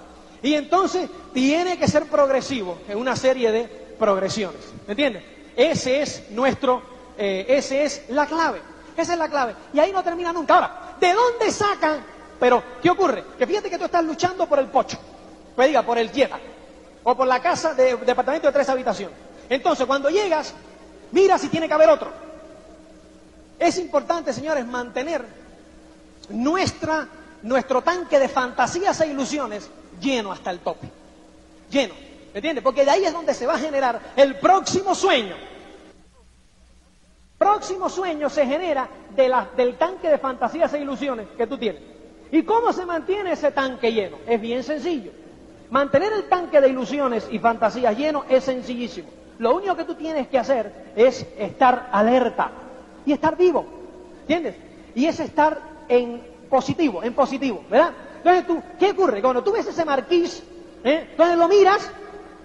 Y 0.43 0.55
entonces 0.55 1.11
tiene 1.35 1.77
que 1.77 1.87
ser 1.87 2.07
progresivo 2.07 2.79
en 2.89 2.97
una 2.97 3.15
serie 3.17 3.53
de 3.53 3.65
progresiones. 3.99 4.73
¿Me 4.87 4.93
entiendes? 4.93 5.25
Ese 5.55 6.01
es 6.01 6.31
nuestro, 6.31 6.83
eh, 7.19 7.45
ese 7.51 7.85
es 7.85 8.05
la 8.09 8.25
clave. 8.25 8.63
Esa 8.97 9.13
es 9.13 9.19
la 9.19 9.29
clave. 9.29 9.55
Y 9.75 9.79
ahí 9.79 9.93
no 9.93 10.03
termina 10.03 10.33
nunca. 10.33 10.55
Ahora, 10.55 10.97
¿de 10.99 11.13
dónde 11.13 11.51
sacan? 11.51 11.99
Pero, 12.41 12.63
¿qué 12.81 12.89
ocurre? 12.89 13.25
Que 13.37 13.47
fíjate 13.47 13.69
que 13.69 13.77
tú 13.77 13.85
estás 13.85 14.03
luchando 14.03 14.47
por 14.49 14.59
el 14.59 14.69
pocho. 14.69 14.99
pues 15.55 15.69
diga, 15.69 15.83
por 15.83 15.99
el 15.99 16.11
Jetta, 16.11 16.39
o 17.03 17.15
por 17.15 17.27
la 17.27 17.43
casa 17.43 17.75
de 17.75 17.95
departamento 17.97 18.47
de 18.47 18.55
tres 18.55 18.71
habitaciones. 18.71 19.19
Entonces, 19.51 19.85
cuando 19.85 20.09
llegas, 20.09 20.55
mira 21.13 21.37
si 21.37 21.49
tiene 21.49 21.69
que 21.69 21.75
haber 21.75 21.91
otro. 21.91 22.11
Es 23.59 23.77
importante, 23.77 24.33
señores, 24.33 24.65
mantener 24.65 25.44
nuestra, 26.31 27.09
nuestro 27.43 27.83
tanque 27.83 28.19
de 28.19 28.29
fantasías 28.29 29.01
e 29.01 29.09
ilusiones 29.09 29.71
lleno 30.01 30.33
hasta 30.33 30.51
el 30.51 30.61
tope. 30.61 30.89
Lleno. 31.71 31.95
¿Me 32.33 32.39
entiendes? 32.39 32.65
Porque 32.65 32.85
de 32.85 32.91
ahí 32.91 33.05
es 33.05 33.13
donde 33.13 33.33
se 33.33 33.47
va 33.47 33.55
a 33.55 33.59
generar 33.59 34.01
el 34.17 34.37
próximo 34.37 34.95
sueño. 34.95 35.37
Próximo 37.39 37.89
sueño 37.89 38.29
se 38.29 38.47
genera 38.47 38.89
de 39.15 39.33
del 39.57 39.77
tanque 39.77 40.09
de 40.09 40.19
fantasías 40.19 40.73
e 40.75 40.81
ilusiones 40.81 41.29
que 41.37 41.47
tú 41.47 41.59
tienes. 41.59 41.83
¿Y 42.33 42.43
cómo 42.43 42.73
se 42.73 42.87
mantiene 42.87 43.33
ese 43.33 43.53
tanque 43.53 43.93
lleno? 43.93 44.17
Es 44.27 44.41
bien 44.41 44.65
sencillo. 44.65 45.13
Mantener 45.71 46.13
el 46.13 46.29
tanque 46.29 46.61
de 46.61 46.69
ilusiones 46.69 47.29
y 47.31 47.39
fantasías 47.39 47.97
lleno 47.97 48.25
es 48.29 48.45
sencillísimo. 48.45 49.09
Lo 49.39 49.55
único 49.57 49.77
que 49.77 49.85
tú 49.85 49.95
tienes 49.95 50.29
que 50.29 50.39
hacer 50.39 50.93
es 50.97 51.27
estar 51.39 51.89
alerta 51.93 52.51
y 53.07 53.13
estar 53.13 53.37
vivo. 53.37 53.67
¿Entiendes? 54.23 54.57
Y 54.95 55.07
es 55.07 55.21
estar 55.21 55.74
en 55.89 56.23
positivo, 56.49 57.03
en 57.03 57.15
positivo, 57.15 57.65
¿verdad? 57.69 57.93
Entonces 58.19 58.47
tú, 58.47 58.63
¿qué 58.79 58.91
ocurre? 58.91 59.21
Cuando 59.21 59.43
tú 59.43 59.53
ves 59.53 59.67
ese 59.67 59.85
marquís, 59.85 60.43
¿eh? 60.83 61.09
entonces 61.11 61.37
lo 61.37 61.49
miras, 61.49 61.91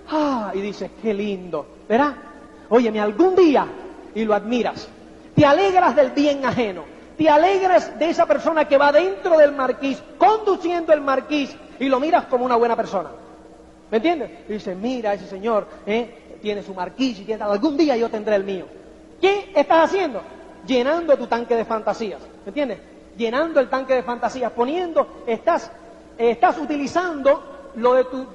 ah, 0.10 0.52
y 0.54 0.62
dices, 0.62 0.92
qué 1.02 1.14
lindo, 1.14 1.66
¿verdad? 1.88 2.16
Óyeme, 2.70 3.00
algún 3.00 3.36
día, 3.36 3.66
y 4.14 4.26
lo 4.26 4.34
admiras, 4.34 4.88
te 5.36 5.46
alegras 5.46 5.96
del 5.96 6.12
bien 6.12 6.46
ajeno, 6.46 6.84
te 7.18 7.30
alegras 7.30 7.98
de 7.98 8.10
esa 8.10 8.26
persona 8.26 8.68
que 8.68 8.78
va 8.78 8.92
dentro 8.92 9.38
del 9.38 9.54
marquís, 9.54 10.02
conduciendo 10.18 10.94
el 10.94 11.02
marquís, 11.02 11.56
y 11.80 11.88
lo 11.88 12.00
miras 12.00 12.26
como 12.26 12.46
una 12.46 12.56
buena 12.56 12.76
persona. 12.76 13.10
¿Me 13.92 13.98
entiendes? 13.98 14.32
Y 14.48 14.54
dices, 14.54 14.78
mira, 14.78 15.14
ese 15.14 15.28
señor 15.28 15.68
¿eh? 15.86 16.38
tiene 16.42 16.62
su 16.62 16.74
marquís 16.74 17.20
y 17.20 17.24
tiene, 17.24 17.44
algún 17.44 17.76
día 17.76 17.98
yo 17.98 18.10
tendré 18.10 18.36
el 18.36 18.44
mío. 18.44 18.66
¿Qué 19.20 19.52
estás 19.56 19.86
haciendo? 19.86 20.22
Llenando 20.66 21.18
tu 21.18 21.28
tanque 21.28 21.56
de 21.56 21.66
fantasías. 21.66 22.22
¿Me 22.46 22.50
entiendes? 22.50 22.80
Llenando 23.20 23.60
el 23.60 23.70
tanque 23.70 23.94
de 23.94 24.02
fantasías, 24.02 24.52
poniendo, 24.54 25.24
estás, 25.28 25.70
estás 26.18 26.58
utilizando 26.58 27.72
lo 27.76 27.94
de 27.94 28.06
tu, 28.06 28.26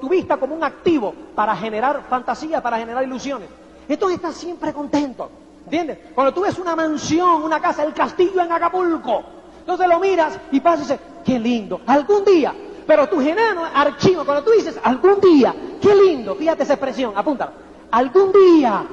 tu 0.00 0.08
vista 0.08 0.38
como 0.38 0.56
un 0.56 0.64
activo 0.64 1.14
para 1.34 1.54
generar 1.54 2.02
fantasías, 2.08 2.60
para 2.60 2.78
generar 2.78 3.04
ilusiones. 3.04 3.48
Entonces 3.86 4.16
estás 4.16 4.34
siempre 4.34 4.72
contento. 4.72 5.30
¿Entiendes? 5.64 5.98
Cuando 6.14 6.34
tú 6.34 6.40
ves 6.40 6.58
una 6.58 6.74
mansión, 6.74 7.44
una 7.44 7.60
casa, 7.60 7.84
el 7.84 7.92
castillo 7.92 8.40
en 8.40 8.50
Acapulco, 8.50 9.22
entonces 9.60 9.86
lo 9.86 10.00
miras 10.00 10.36
y 10.50 10.58
pasas 10.58 10.80
y 10.80 10.82
dices, 10.94 11.00
qué 11.24 11.38
lindo. 11.38 11.82
Algún 11.86 12.24
día 12.24 12.52
pero 12.90 13.08
tus 13.08 13.24
enanos 13.24 13.68
archivo, 13.72 14.24
cuando 14.24 14.42
tú 14.42 14.50
dices 14.50 14.76
algún 14.82 15.20
día, 15.20 15.54
qué 15.80 15.94
lindo, 15.94 16.34
fíjate 16.34 16.64
esa 16.64 16.72
expresión, 16.72 17.12
apúntala. 17.14 17.52
Algún 17.88 18.32
día, 18.32 18.84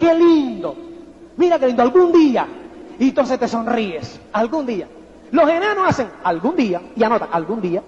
qué 0.00 0.14
lindo. 0.14 0.74
Mira 1.36 1.58
qué 1.58 1.66
lindo, 1.66 1.82
algún 1.82 2.12
día. 2.12 2.46
Y 2.98 3.08
entonces 3.08 3.38
te 3.38 3.48
sonríes, 3.48 4.20
algún 4.32 4.66
día. 4.66 4.88
Los 5.30 5.48
enanos 5.48 5.88
hacen 5.88 6.08
algún 6.22 6.56
día 6.56 6.80
y 6.94 7.02
anotan 7.02 7.28
algún 7.32 7.60
día. 7.60 7.82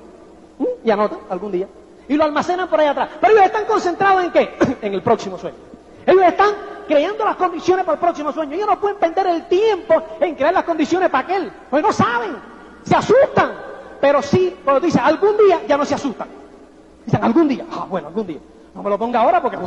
Y 0.84 0.90
anotan 0.90 1.20
algún 1.30 1.52
día. 1.52 1.68
Y 2.08 2.14
lo 2.14 2.24
almacenan 2.24 2.68
por 2.68 2.80
ahí 2.80 2.86
atrás. 2.86 3.10
Pero 3.20 3.34
ellos 3.34 3.46
están 3.46 3.64
concentrados 3.64 4.24
en 4.24 4.32
qué? 4.32 4.56
en 4.82 4.94
el 4.94 5.02
próximo 5.02 5.38
sueño. 5.38 5.56
Ellos 6.06 6.24
están 6.24 6.50
creando 6.86 7.24
las 7.24 7.36
condiciones 7.36 7.84
para 7.84 7.94
el 7.94 8.00
próximo 8.00 8.32
sueño. 8.32 8.54
Ellos 8.54 8.66
no 8.66 8.80
pueden 8.80 8.96
perder 8.96 9.26
el 9.26 9.48
tiempo 9.48 10.02
en 10.20 10.34
crear 10.34 10.54
las 10.54 10.64
condiciones 10.64 11.10
para 11.10 11.24
aquel. 11.24 11.52
Porque 11.70 11.86
no 11.86 11.92
saben. 11.92 12.36
Se 12.84 12.96
asustan. 12.96 13.52
Pero 14.00 14.22
sí, 14.22 14.56
cuando 14.64 14.80
dice 14.80 14.98
algún 14.98 15.36
día, 15.36 15.60
ya 15.66 15.76
no 15.76 15.84
se 15.84 15.94
asustan. 15.94 16.28
Dicen 17.04 17.22
algún 17.22 17.48
día. 17.48 17.64
Ah, 17.70 17.86
bueno, 17.88 18.08
algún 18.08 18.26
día. 18.26 18.38
No 18.74 18.82
me 18.82 18.90
lo 18.90 18.98
ponga 18.98 19.20
ahora 19.20 19.42
porque 19.42 19.58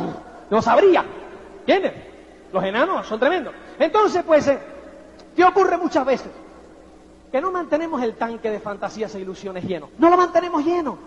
no 0.50 0.62
sabría. 0.62 1.04
¿Entiendes? 1.60 1.92
Los 2.52 2.64
enanos 2.64 3.06
son 3.06 3.18
tremendos. 3.18 3.54
Entonces, 3.78 4.22
pues, 4.24 4.46
eh, 4.48 4.58
¿qué 5.34 5.44
ocurre 5.44 5.76
muchas 5.76 6.04
veces? 6.04 6.30
Que 7.30 7.40
no 7.40 7.50
mantenemos 7.50 8.02
el 8.02 8.14
tanque 8.14 8.50
de 8.50 8.60
fantasías 8.60 9.14
e 9.14 9.20
ilusiones 9.20 9.64
lleno. 9.64 9.88
No 9.98 10.10
lo 10.10 10.16
mantenemos 10.16 10.64
lleno. 10.64 10.98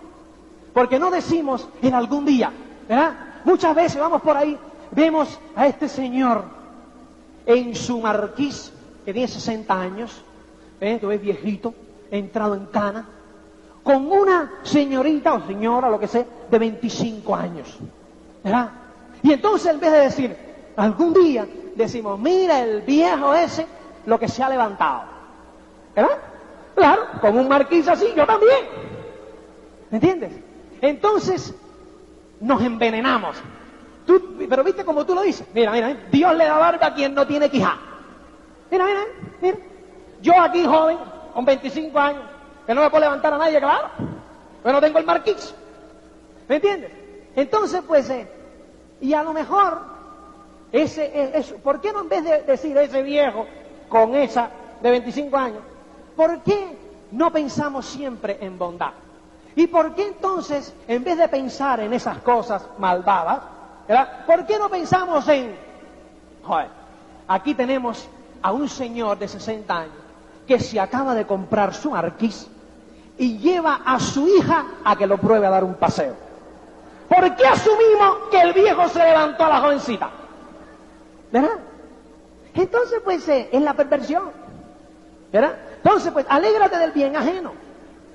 Porque 0.72 0.98
no 0.98 1.10
decimos 1.10 1.68
en 1.82 1.94
algún 1.94 2.24
día. 2.24 2.52
¿Verdad? 2.88 3.14
Muchas 3.44 3.74
veces 3.74 4.00
vamos 4.00 4.22
por 4.22 4.36
ahí, 4.36 4.58
vemos 4.90 5.38
a 5.54 5.66
este 5.66 5.88
señor 5.88 6.44
en 7.46 7.74
su 7.76 8.00
marquís, 8.00 8.72
que 9.04 9.12
tiene 9.12 9.28
60 9.28 9.80
años, 9.80 10.22
¿eh? 10.80 10.98
que 11.00 11.14
es 11.14 11.20
viejito, 11.20 11.72
entrado 12.10 12.56
en 12.56 12.66
cana, 12.66 13.06
con 13.82 14.10
una 14.10 14.52
señorita 14.64 15.34
o 15.34 15.46
señora, 15.46 15.88
lo 15.88 16.00
que 16.00 16.08
sea, 16.08 16.24
de 16.50 16.58
25 16.58 17.36
años. 17.36 17.78
¿Verdad? 18.42 18.70
Y 19.22 19.32
entonces 19.32 19.72
en 19.72 19.80
vez 19.80 19.92
de 19.92 19.98
decir, 20.00 20.36
algún 20.76 21.14
día, 21.14 21.46
decimos, 21.76 22.18
mira 22.18 22.62
el 22.62 22.82
viejo 22.82 23.32
ese, 23.32 23.66
lo 24.06 24.18
que 24.18 24.28
se 24.28 24.42
ha 24.42 24.48
levantado. 24.48 25.02
¿Verdad? 25.94 26.18
Claro, 26.74 27.02
con 27.20 27.38
un 27.38 27.48
marquís 27.48 27.86
así, 27.88 28.12
yo 28.16 28.26
también. 28.26 28.66
¿Me 29.90 29.98
entiendes? 29.98 30.32
Entonces, 30.80 31.54
nos 32.40 32.62
envenenamos. 32.62 33.36
pero 34.48 34.64
viste 34.64 34.84
como 34.84 35.04
tú 35.04 35.14
lo 35.14 35.22
dices. 35.22 35.46
Mira, 35.52 35.72
mira, 35.72 35.94
Dios 36.10 36.34
le 36.36 36.44
da 36.44 36.58
barba 36.58 36.86
a 36.86 36.94
quien 36.94 37.14
no 37.14 37.26
tiene 37.26 37.50
quijá. 37.50 37.78
Mira, 38.70 38.84
mira, 38.84 39.00
mira. 39.40 39.56
Yo 40.22 40.40
aquí 40.40 40.64
joven, 40.64 40.98
con 41.34 41.44
25 41.44 41.98
años, 41.98 42.22
que 42.66 42.74
no 42.74 42.82
me 42.82 42.90
puedo 42.90 43.04
levantar 43.04 43.32
a 43.34 43.38
nadie, 43.38 43.58
claro. 43.58 43.90
Pero 44.62 44.72
no 44.72 44.80
tengo 44.80 44.98
el 44.98 45.04
marquís. 45.04 45.54
¿Me 46.48 46.56
entiendes? 46.56 46.92
Entonces, 47.34 47.82
pues, 47.86 48.08
eh, 48.10 48.28
y 49.00 49.12
a 49.12 49.22
lo 49.22 49.32
mejor, 49.32 49.80
ese, 50.72 51.38
es, 51.38 51.52
¿por 51.52 51.80
qué 51.80 51.92
no 51.92 52.00
en 52.00 52.08
vez 52.08 52.24
de 52.24 52.42
decir 52.42 52.76
ese 52.78 53.02
viejo 53.02 53.46
con 53.88 54.14
esa 54.14 54.48
de 54.80 54.90
25 54.90 55.36
años, 55.36 55.62
¿por 56.14 56.40
qué 56.40 56.76
no 57.12 57.30
pensamos 57.30 57.86
siempre 57.86 58.38
en 58.40 58.58
bondad? 58.58 58.92
¿Y 59.54 59.66
por 59.68 59.94
qué 59.94 60.08
entonces, 60.08 60.74
en 60.86 61.02
vez 61.02 61.16
de 61.16 61.28
pensar 61.28 61.80
en 61.80 61.92
esas 61.92 62.18
cosas 62.18 62.66
malvadas, 62.78 63.40
¿verdad? 63.88 64.26
¿por 64.26 64.44
qué 64.44 64.58
no 64.58 64.68
pensamos 64.68 65.26
en, 65.28 65.56
joder, 66.42 66.68
aquí 67.26 67.54
tenemos 67.54 68.08
a 68.42 68.52
un 68.52 68.68
señor 68.68 69.18
de 69.18 69.28
60 69.28 69.74
años 69.74 69.94
que 70.46 70.60
se 70.60 70.78
acaba 70.78 71.14
de 71.14 71.26
comprar 71.26 71.74
su 71.74 71.90
marquís 71.90 72.46
y 73.18 73.38
lleva 73.38 73.80
a 73.84 73.98
su 73.98 74.28
hija 74.28 74.66
a 74.84 74.94
que 74.96 75.06
lo 75.06 75.18
pruebe 75.18 75.46
a 75.46 75.50
dar 75.50 75.64
un 75.64 75.74
paseo. 75.74 76.14
¿Por 77.08 77.36
qué 77.36 77.46
asumimos 77.46 78.28
que 78.30 78.40
el 78.40 78.52
viejo 78.52 78.88
se 78.88 78.98
levantó 78.98 79.44
a 79.44 79.48
la 79.48 79.60
jovencita? 79.60 80.10
¿Verdad? 81.32 81.58
Entonces, 82.56 83.00
pues, 83.04 83.28
eh, 83.28 83.48
es 83.52 83.62
la 83.62 83.74
perversión. 83.74 84.30
¿Verdad? 85.32 85.54
Entonces, 85.76 86.12
pues, 86.12 86.26
alégrate 86.28 86.78
del 86.78 86.92
bien 86.92 87.16
ajeno. 87.16 87.52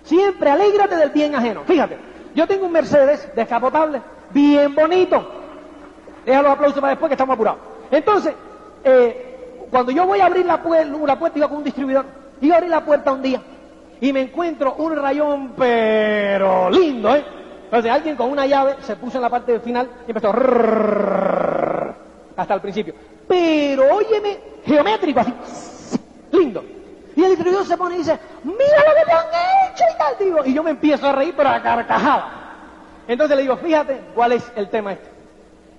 Siempre 0.04 0.50
alégrate 0.50 0.96
del 0.96 1.10
bien 1.10 1.36
ajeno. 1.36 1.64
Fíjate, 1.66 1.98
yo 2.34 2.48
tengo 2.48 2.66
un 2.66 2.72
Mercedes 2.72 3.30
descapotable, 3.36 4.02
bien 4.32 4.74
bonito. 4.74 5.30
Deja 6.26 6.42
los 6.42 6.52
aplausos 6.52 6.80
para 6.80 6.92
después 6.92 7.10
que 7.10 7.14
estamos 7.14 7.36
apurados. 7.36 7.60
Entonces, 7.92 8.34
eh, 8.84 9.68
cuando 9.70 9.92
yo 9.92 10.06
voy 10.06 10.20
a 10.20 10.26
abrir 10.26 10.46
la, 10.46 10.62
puerta, 10.62 10.98
la 11.06 11.20
puerta, 11.20 11.38
iba 11.38 11.48
con 11.48 11.58
un 11.58 11.64
distribuidor, 11.64 12.06
y 12.42 12.52
abrí 12.52 12.68
la 12.68 12.84
puerta 12.84 13.12
un 13.12 13.22
día 13.22 13.42
y 14.02 14.12
me 14.12 14.22
encuentro 14.22 14.74
un 14.80 14.96
rayón, 14.96 15.54
pero 15.56 16.70
lindo, 16.72 17.16
¿eh? 17.16 17.24
Entonces 17.66 17.92
alguien 17.92 18.16
con 18.16 18.32
una 18.32 18.48
llave 18.48 18.76
se 18.82 18.96
puso 18.96 19.20
en 19.20 19.22
la 19.22 19.30
parte 19.30 19.60
final 19.60 19.88
y 20.06 20.10
empezó 20.10 20.34
hasta 22.42 22.54
el 22.54 22.62
principio. 22.62 22.94
Pero 23.28 23.96
óyeme, 23.96 24.40
geométrico 24.66 25.20
así, 25.20 25.34
lindo. 26.32 26.64
Y 27.16 27.24
el 27.24 27.30
distribuidor 27.30 27.66
se 27.66 27.78
pone 27.78 27.96
y 27.96 27.98
dice, 28.00 28.20
mira 28.44 28.84
lo 28.88 28.96
que 28.96 29.06
te 29.06 29.12
han 29.12 29.72
hecho 29.72 29.84
y 29.94 29.98
tal, 29.98 30.16
digo. 30.20 30.46
Y 30.46 30.54
yo 30.54 30.64
me 30.64 30.72
empiezo 30.72 31.08
a 31.08 31.12
reír, 31.12 31.34
pero 31.36 31.50
a 31.50 31.62
carcajada. 31.62 32.42
Entonces 33.08 33.36
le 33.36 33.44
digo, 33.44 33.58
fíjate 33.58 34.02
cuál 34.16 34.34
es 34.34 34.52
el 34.56 34.70
tema 34.70 34.94
este. 34.94 35.10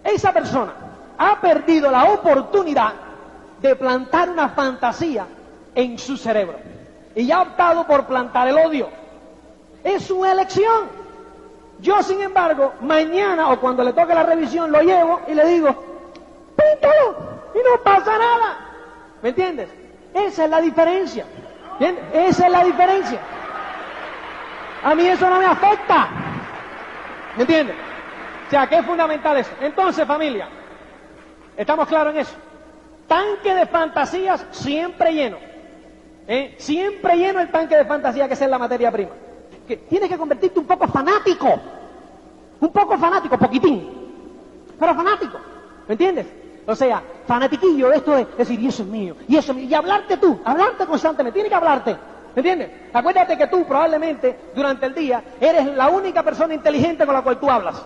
Esa 0.05 0.33
persona 0.33 0.73
ha 1.19 1.41
perdido 1.41 1.91
la 1.91 2.13
oportunidad 2.13 2.93
de 3.61 3.77
plantar 3.77 4.29
una 4.31 4.51
fantasía 4.51 5.27
en 5.75 5.99
su 5.99 6.17
cerebro. 6.17 6.59
Y 7.15 7.27
ya 7.27 7.39
ha 7.39 7.43
optado 7.43 7.87
por 7.87 8.07
plantar 8.07 8.49
el 8.49 8.59
odio. 8.59 8.89
Es 9.85 10.05
su 10.05 10.25
elección. 10.25 11.03
Yo, 11.81 12.03
sin 12.03 12.21
embargo, 12.21 12.75
mañana 12.81 13.51
o 13.51 13.61
cuando 13.61 13.83
le 13.83 13.93
toque 13.93 14.15
la 14.15 14.23
revisión, 14.23 14.71
lo 14.71 14.81
llevo 14.81 15.21
y 15.29 15.35
le 15.35 15.47
digo, 15.47 15.92
píntalo 16.57 17.17
y 17.55 17.59
no 17.59 17.83
pasa 17.83 18.19
nada. 18.19 18.59
¿Me 19.23 19.31
entiendes? 19.31 19.69
Esa 20.15 20.45
es 20.45 20.51
la 20.51 20.61
diferencia. 20.61 21.27
¿Entiendes? 21.73 22.05
Esa 22.13 22.47
es 22.47 22.53
la 22.53 22.65
diferencia. 22.65 23.21
A 24.83 24.95
mí 24.95 25.07
eso 25.07 25.29
no 25.29 25.39
me 25.39 25.47
afecta. 25.47 26.09
¿Me 27.37 27.43
entiendes? 27.43 27.77
O 28.47 28.51
sea, 28.51 28.67
que 28.67 28.77
es 28.77 28.85
fundamental 28.85 29.37
eso. 29.37 29.53
Entonces, 29.61 30.07
familia, 30.07 30.49
¿estamos 31.57 31.89
claros 31.89 32.15
en 32.15 32.21
eso? 32.21 32.35
Tanque 33.07 33.55
de 33.55 33.67
fantasías 33.67 34.47
siempre 34.51 35.13
lleno. 35.13 35.39
¿Eh? 36.27 36.55
Siempre 36.59 37.17
lleno 37.17 37.41
el 37.41 37.51
tanque 37.51 37.77
de 37.77 37.85
fantasía 37.85 38.29
que 38.29 38.35
es 38.35 38.41
la 38.41 38.59
materia 38.59 38.91
prima. 38.91 39.13
Que 39.67 39.77
tienes 39.77 40.09
que 40.09 40.19
convertirte 40.19 40.59
un 40.61 40.67
poco 40.67 40.87
fanático. 40.89 41.61
Un 42.63 42.71
poco 42.71 42.97
fanático, 42.97 43.37
poquitín, 43.37 44.03
pero 44.79 44.95
fanático, 44.95 45.37
¿me 45.89 45.95
entiendes? 45.95 46.27
O 46.67 46.75
sea, 46.77 47.03
fanatiquillo 47.27 47.93
esto 47.93 48.13
de 48.15 48.27
decir, 48.39 48.61
y 48.61 48.69
eso 48.69 48.83
es 48.83 48.89
mío, 48.89 49.17
y 49.29 49.37
eso 49.37 49.53
es 49.53 49.59
mío, 49.59 49.69
y 49.69 49.75
hablarte 49.75 50.17
tú, 50.17 50.41
hablarte 50.45 50.87
constantemente, 50.87 51.35
tiene 51.35 51.49
que 51.49 51.55
hablarte, 51.55 51.93
¿me 52.35 52.41
entiendes? 52.41 52.71
Acuérdate 52.93 53.37
que 53.37 53.47
tú 53.49 53.65
probablemente 53.65 54.37
durante 54.55 54.87
el 54.87 54.95
día 54.95 55.23
eres 55.41 55.67
la 55.67 55.89
única 55.89 56.23
persona 56.23 56.55
inteligente 56.55 57.05
con 57.05 57.15
la 57.15 57.23
cual 57.23 57.41
tú 57.41 57.51
hablas, 57.51 57.85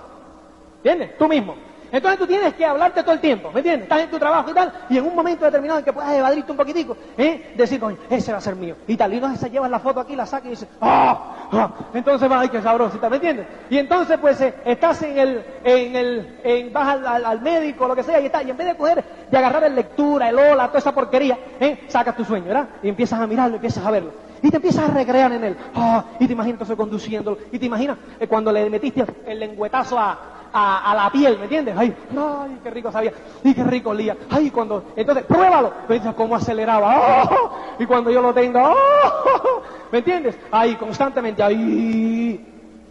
¿entiendes? 0.77 1.17
Tú 1.19 1.27
mismo. 1.27 1.55
Entonces 1.93 2.19
tú 2.19 2.27
tienes 2.27 2.55
que 2.55 2.65
hablarte 2.65 3.03
todo 3.03 3.13
el 3.13 3.21
tiempo, 3.21 3.51
¿me 3.53 3.61
entiendes? 3.61 3.85
Estás 3.85 4.01
en 4.01 4.11
tu 4.11 4.19
trabajo 4.19 4.51
y 4.51 4.55
tal, 4.55 4.73
y 4.89 4.99
en 4.99 5.07
un 5.07 5.15
momento 5.15 5.45
determinado 5.45 5.79
en 5.79 5.85
que 5.85 5.93
puedas 5.93 6.13
evadirte 6.13 6.51
un 6.51 6.57
poquitico, 6.57 6.97
¿eh? 7.17 7.53
decir, 7.57 7.81
coño, 7.81 7.97
ese 8.11 8.33
va 8.33 8.39
a 8.39 8.41
ser 8.41 8.57
mío, 8.57 8.77
y 8.87 8.97
tal, 8.97 9.15
y 9.15 9.21
no 9.21 9.35
se 9.37 9.51
llevas 9.51 9.71
la 9.71 9.79
foto 9.79 10.01
aquí, 10.01 10.17
la 10.17 10.27
sacas 10.27 10.47
y 10.47 10.51
dices, 10.51 10.69
¡ah! 10.81 11.49
¡ah! 11.53 11.71
Entonces 11.95 12.31
va, 12.31 12.41
ay, 12.41 12.49
qué 12.49 12.61
sabroso, 12.61 12.99
¿me 13.09 13.17
entiendes? 13.17 13.47
Y 13.71 13.79
entonces 13.79 14.19
pues 14.19 14.41
eh, 14.41 14.55
estás 14.65 15.03
en 15.03 15.19
el, 15.19 15.45
en 15.65 15.97
el, 15.97 16.71
vas 16.71 16.89
al, 16.89 17.25
al, 17.25 17.41
médico, 17.41 17.87
lo 17.87 17.95
que 17.95 18.03
sea, 18.03 18.21
y 18.21 18.27
está, 18.27 18.43
y 18.43 18.51
en 18.51 18.57
vez 18.57 18.67
de 18.67 18.77
coger, 18.77 19.05
de 19.31 19.39
agarrar 19.39 19.65
el 19.65 19.75
lectura, 19.75 20.29
el 20.29 20.39
hola, 20.39 20.69
toda 20.69 20.81
esa 20.81 20.93
porquería, 20.93 21.39
¿eh? 21.61 21.85
sacas 21.89 22.17
tu 22.17 22.25
sueño, 22.25 22.47
¿verdad? 22.47 22.69
Y 22.83 22.89
empiezas 22.89 23.21
a 23.21 23.27
mirarlo, 23.27 23.57
empiezas 23.57 23.85
a 23.85 23.91
verlo. 23.91 24.27
Y 24.43 24.51
te 24.51 24.57
empiezas 24.57 24.91
a 24.91 24.93
recrear 24.93 25.33
en 25.33 25.45
él. 25.45 25.57
¡ah! 25.75 26.05
y 26.21 26.27
te 26.27 26.33
imaginas 26.33 26.55
entonces 26.55 26.77
conduciéndolo. 26.77 27.39
Y 27.53 27.59
te 27.59 27.67
imaginas 27.67 27.97
eh, 28.21 28.27
cuando 28.27 28.53
le 28.53 28.69
metiste 28.69 29.05
el 29.27 29.41
lengüetazo 29.41 29.99
a, 29.99 30.36
a, 30.53 30.91
a, 30.91 30.95
la 30.95 31.11
piel, 31.11 31.37
¿me 31.39 31.45
entiendes? 31.45 31.75
Ay, 31.77 31.95
ay, 32.17 32.59
qué 32.63 32.71
rico 32.71 32.93
sabía, 32.93 33.13
y 33.43 33.55
qué 33.55 33.65
rico 33.65 33.91
olía. 33.91 34.17
Ay, 34.31 34.51
cuando, 34.51 34.85
entonces, 34.97 35.25
pruébalo. 35.25 35.73
¿Me 35.89 35.97
dices 35.97 36.15
cómo 36.15 36.37
aceleraba? 36.37 37.25
¡Oh! 37.25 37.51
Y 37.79 37.87
cuando 37.87 38.11
yo 38.11 38.23
lo 38.23 38.33
tengo, 38.33 38.61
¡oh! 38.63 39.63
¿me 39.93 39.99
entiendes? 39.99 40.37
Ahí, 40.51 40.75
constantemente, 40.77 41.43
ahí. 41.43 42.45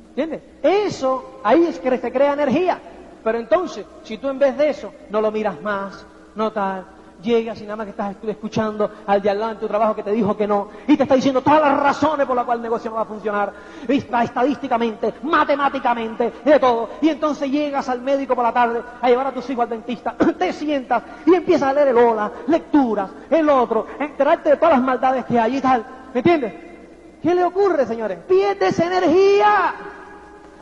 ¿Entiendes? 0.09 0.41
Eso, 0.63 1.39
ahí 1.43 1.65
es 1.65 1.79
que 1.79 1.97
se 1.97 2.11
crea 2.11 2.33
energía. 2.33 2.79
Pero 3.23 3.39
entonces, 3.39 3.85
si 4.03 4.17
tú 4.17 4.29
en 4.29 4.39
vez 4.39 4.55
de 4.57 4.69
eso 4.69 4.93
no 5.09 5.19
lo 5.19 5.31
miras 5.31 5.59
más, 5.61 6.05
no 6.35 6.51
tal, 6.51 6.85
llegas 7.21 7.59
y 7.61 7.63
nada 7.63 7.77
más 7.77 7.85
que 7.85 7.91
estás 7.91 8.15
escuchando 8.27 8.89
al 9.05 9.21
de 9.21 9.29
al 9.29 9.59
tu 9.59 9.67
trabajo 9.67 9.95
que 9.95 10.03
te 10.03 10.11
dijo 10.11 10.35
que 10.35 10.47
no 10.47 10.69
y 10.87 10.97
te 10.97 11.03
está 11.03 11.15
diciendo 11.15 11.41
todas 11.41 11.61
las 11.61 11.79
razones 11.79 12.25
por 12.25 12.35
las 12.35 12.45
cuales 12.45 12.59
el 12.59 12.63
negocio 12.63 12.89
no 12.89 12.97
va 12.97 13.03
a 13.03 13.05
funcionar, 13.05 13.53
estadísticamente, 13.87 15.13
matemáticamente, 15.23 16.33
de 16.43 16.59
todo. 16.59 16.89
Y 17.01 17.09
entonces 17.09 17.49
llegas 17.49 17.89
al 17.89 18.01
médico 18.01 18.35
por 18.35 18.43
la 18.43 18.53
tarde 18.53 18.81
a 19.01 19.09
llevar 19.09 19.27
a 19.27 19.31
tus 19.31 19.49
hijos 19.49 19.63
al 19.63 19.69
dentista, 19.69 20.15
te 20.37 20.53
sientas 20.53 21.03
y 21.25 21.33
empiezas 21.33 21.69
a 21.69 21.73
leer 21.73 21.89
el 21.89 21.97
hola, 21.97 22.31
lecturas, 22.47 23.09
el 23.29 23.49
otro, 23.49 23.87
enterarte 23.99 24.51
de 24.51 24.57
todas 24.57 24.75
las 24.75 24.81
maldades 24.81 25.25
que 25.25 25.39
hay 25.39 25.57
y 25.57 25.61
tal. 25.61 25.85
¿Me 26.13 26.19
entiendes? 26.19 26.53
¿Qué 27.21 27.33
le 27.33 27.43
ocurre, 27.43 27.85
señores? 27.85 28.19
Pierdes 28.27 28.77
energía. 28.79 29.73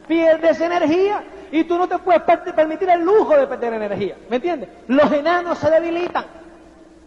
Pierdes 0.08 0.62
energía. 0.62 1.24
Y 1.52 1.66
tú 1.66 1.78
no 1.78 1.88
te 1.88 2.00
puedes 2.00 2.22
permitir 2.22 2.90
el 2.90 3.02
lujo 3.04 3.36
de 3.36 3.46
perder 3.48 3.74
energía. 3.74 4.16
¿Me 4.30 4.38
entiendes? 4.38 4.70
Los 4.88 5.12
enanos 5.12 5.58
se 5.58 5.70
debilitan. 5.70 6.26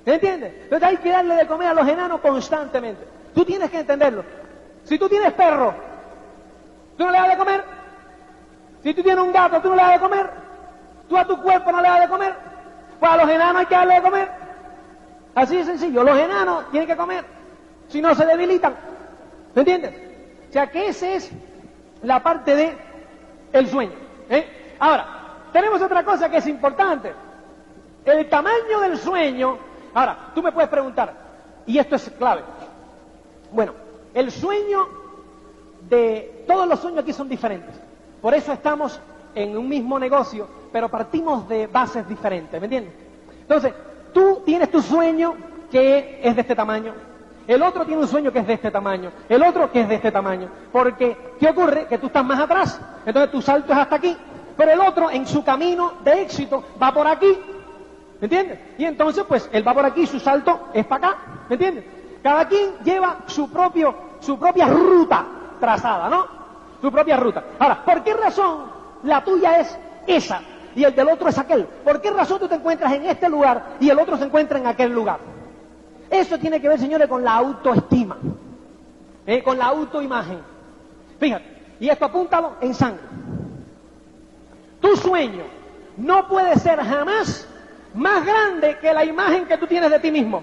¿Me 0.06 0.14
entiendes? 0.14 0.54
Entonces 0.62 0.88
hay 0.88 0.96
que 0.98 1.10
darle 1.10 1.34
de 1.34 1.46
comer 1.48 1.68
a 1.68 1.74
los 1.74 1.86
enanos 1.86 2.20
constantemente. 2.20 3.04
Tú 3.34 3.44
tienes 3.44 3.68
que 3.68 3.80
entenderlo. 3.80 4.24
Si 4.84 4.96
tú 4.98 5.08
tienes 5.08 5.32
perro, 5.32 5.74
¿tú 6.96 7.04
no 7.04 7.10
le 7.10 7.18
das 7.18 7.30
de 7.30 7.36
comer? 7.36 7.64
Si 8.84 8.94
tú 8.94 9.02
tienes 9.02 9.22
un 9.22 9.32
gato, 9.32 9.60
¿tú 9.60 9.68
no 9.68 9.74
le 9.74 9.82
das 9.82 9.94
de 9.94 9.98
comer? 9.98 10.30
¿Tú 11.08 11.18
a 11.18 11.26
tu 11.26 11.42
cuerpo 11.42 11.72
no 11.72 11.82
le 11.82 11.88
das 11.88 12.00
de 12.02 12.08
comer? 12.08 12.34
Pues 13.00 13.12
a 13.12 13.16
los 13.16 13.28
enanos 13.28 13.56
hay 13.56 13.66
que 13.66 13.74
darle 13.74 13.94
de 13.94 14.02
comer. 14.02 14.28
Así 15.34 15.56
de 15.56 15.64
sencillo. 15.64 16.04
Los 16.04 16.16
enanos 16.16 16.70
tienen 16.70 16.88
que 16.88 16.96
comer. 16.96 17.24
Si 17.88 18.00
no, 18.00 18.14
se 18.14 18.24
debilitan. 18.24 18.76
¿Me 19.56 19.62
entiendes? 19.62 19.92
O 20.48 20.52
sea 20.52 20.70
que 20.70 20.86
esa 20.86 21.08
es 21.08 21.32
la 22.02 22.22
parte 22.22 22.54
de 22.54 23.66
sueño. 23.66 23.92
¿eh? 24.30 24.76
Ahora, 24.78 25.04
tenemos 25.52 25.82
otra 25.82 26.04
cosa 26.04 26.28
que 26.28 26.36
es 26.36 26.46
importante. 26.46 27.12
El 28.04 28.28
tamaño 28.28 28.80
del 28.82 28.98
sueño 28.98 29.65
Ahora, 29.96 30.14
tú 30.34 30.42
me 30.42 30.52
puedes 30.52 30.68
preguntar, 30.68 31.10
y 31.64 31.78
esto 31.78 31.96
es 31.96 32.10
clave. 32.18 32.42
Bueno, 33.50 33.72
el 34.12 34.30
sueño 34.30 34.86
de 35.88 36.44
todos 36.46 36.68
los 36.68 36.80
sueños 36.80 37.00
aquí 37.00 37.14
son 37.14 37.30
diferentes. 37.30 37.74
Por 38.20 38.34
eso 38.34 38.52
estamos 38.52 39.00
en 39.34 39.56
un 39.56 39.66
mismo 39.66 39.98
negocio, 39.98 40.46
pero 40.70 40.90
partimos 40.90 41.48
de 41.48 41.66
bases 41.66 42.06
diferentes, 42.06 42.60
¿me 42.60 42.66
entiendes? 42.66 42.92
Entonces, 43.40 43.72
tú 44.12 44.42
tienes 44.44 44.70
tu 44.70 44.82
sueño 44.82 45.34
que 45.70 46.20
es 46.22 46.34
de 46.34 46.42
este 46.42 46.54
tamaño, 46.54 46.92
el 47.46 47.62
otro 47.62 47.86
tiene 47.86 48.02
un 48.02 48.08
sueño 48.08 48.30
que 48.30 48.40
es 48.40 48.46
de 48.46 48.52
este 48.52 48.70
tamaño, 48.70 49.10
el 49.30 49.42
otro 49.42 49.72
que 49.72 49.80
es 49.80 49.88
de 49.88 49.94
este 49.94 50.12
tamaño. 50.12 50.50
Porque, 50.72 51.16
¿qué 51.40 51.48
ocurre? 51.48 51.86
Que 51.86 51.96
tú 51.96 52.08
estás 52.08 52.24
más 52.24 52.38
atrás, 52.38 52.78
entonces 53.06 53.30
tu 53.30 53.40
salto 53.40 53.72
es 53.72 53.78
hasta 53.78 53.96
aquí, 53.96 54.14
pero 54.58 54.72
el 54.72 54.80
otro 54.80 55.10
en 55.10 55.26
su 55.26 55.42
camino 55.42 55.94
de 56.04 56.20
éxito 56.20 56.62
va 56.82 56.92
por 56.92 57.06
aquí 57.06 57.34
¿Me 58.20 58.26
entiendes? 58.26 58.58
Y 58.78 58.84
entonces, 58.84 59.24
pues, 59.28 59.48
él 59.52 59.66
va 59.66 59.74
por 59.74 59.84
aquí, 59.84 60.06
su 60.06 60.18
salto 60.18 60.68
es 60.72 60.86
para 60.86 61.08
acá. 61.08 61.18
¿Me 61.48 61.54
entiendes? 61.54 61.84
Cada 62.22 62.48
quien 62.48 62.78
lleva 62.82 63.18
su, 63.26 63.50
propio, 63.50 63.94
su 64.20 64.38
propia 64.38 64.66
ruta 64.68 65.26
trazada, 65.60 66.08
¿no? 66.08 66.26
Su 66.80 66.90
propia 66.90 67.16
ruta. 67.16 67.44
Ahora, 67.58 67.84
¿por 67.84 68.02
qué 68.02 68.14
razón 68.14 68.64
la 69.02 69.22
tuya 69.22 69.60
es 69.60 69.78
esa 70.06 70.40
y 70.74 70.84
el 70.84 70.94
del 70.94 71.08
otro 71.08 71.28
es 71.28 71.38
aquel? 71.38 71.64
¿Por 71.84 72.00
qué 72.00 72.10
razón 72.10 72.38
tú 72.38 72.48
te 72.48 72.54
encuentras 72.54 72.92
en 72.92 73.06
este 73.06 73.28
lugar 73.28 73.76
y 73.80 73.90
el 73.90 73.98
otro 73.98 74.16
se 74.16 74.24
encuentra 74.24 74.58
en 74.58 74.66
aquel 74.66 74.92
lugar? 74.92 75.18
Eso 76.10 76.38
tiene 76.38 76.60
que 76.60 76.68
ver, 76.68 76.78
señores, 76.78 77.08
con 77.08 77.22
la 77.22 77.34
autoestima, 77.34 78.16
¿eh? 79.26 79.42
con 79.42 79.58
la 79.58 79.66
autoimagen. 79.66 80.38
Fíjate, 81.18 81.44
y 81.80 81.88
esto 81.88 82.04
apúntalo 82.06 82.54
en 82.60 82.74
sangre. 82.74 83.02
Tu 84.80 84.96
sueño 84.96 85.44
no 85.96 86.28
puede 86.28 86.56
ser 86.58 86.80
jamás 86.80 87.48
más 87.96 88.24
grande 88.24 88.78
que 88.78 88.92
la 88.92 89.04
imagen 89.04 89.46
que 89.46 89.56
tú 89.58 89.66
tienes 89.66 89.90
de 89.90 89.98
ti 89.98 90.10
mismo. 90.10 90.42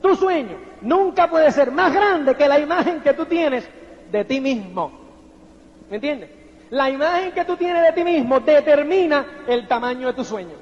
Tu 0.00 0.14
sueño 0.14 0.56
nunca 0.82 1.28
puede 1.28 1.50
ser 1.50 1.70
más 1.70 1.92
grande 1.92 2.34
que 2.36 2.46
la 2.46 2.58
imagen 2.58 3.00
que 3.00 3.14
tú 3.14 3.24
tienes 3.24 3.68
de 4.12 4.24
ti 4.24 4.40
mismo. 4.40 4.92
¿Me 5.90 5.96
entiendes? 5.96 6.30
La 6.70 6.90
imagen 6.90 7.32
que 7.32 7.44
tú 7.44 7.56
tienes 7.56 7.82
de 7.82 7.92
ti 7.92 8.04
mismo 8.04 8.40
determina 8.40 9.24
el 9.46 9.66
tamaño 9.66 10.08
de 10.08 10.12
tu 10.12 10.24
sueño. 10.24 10.54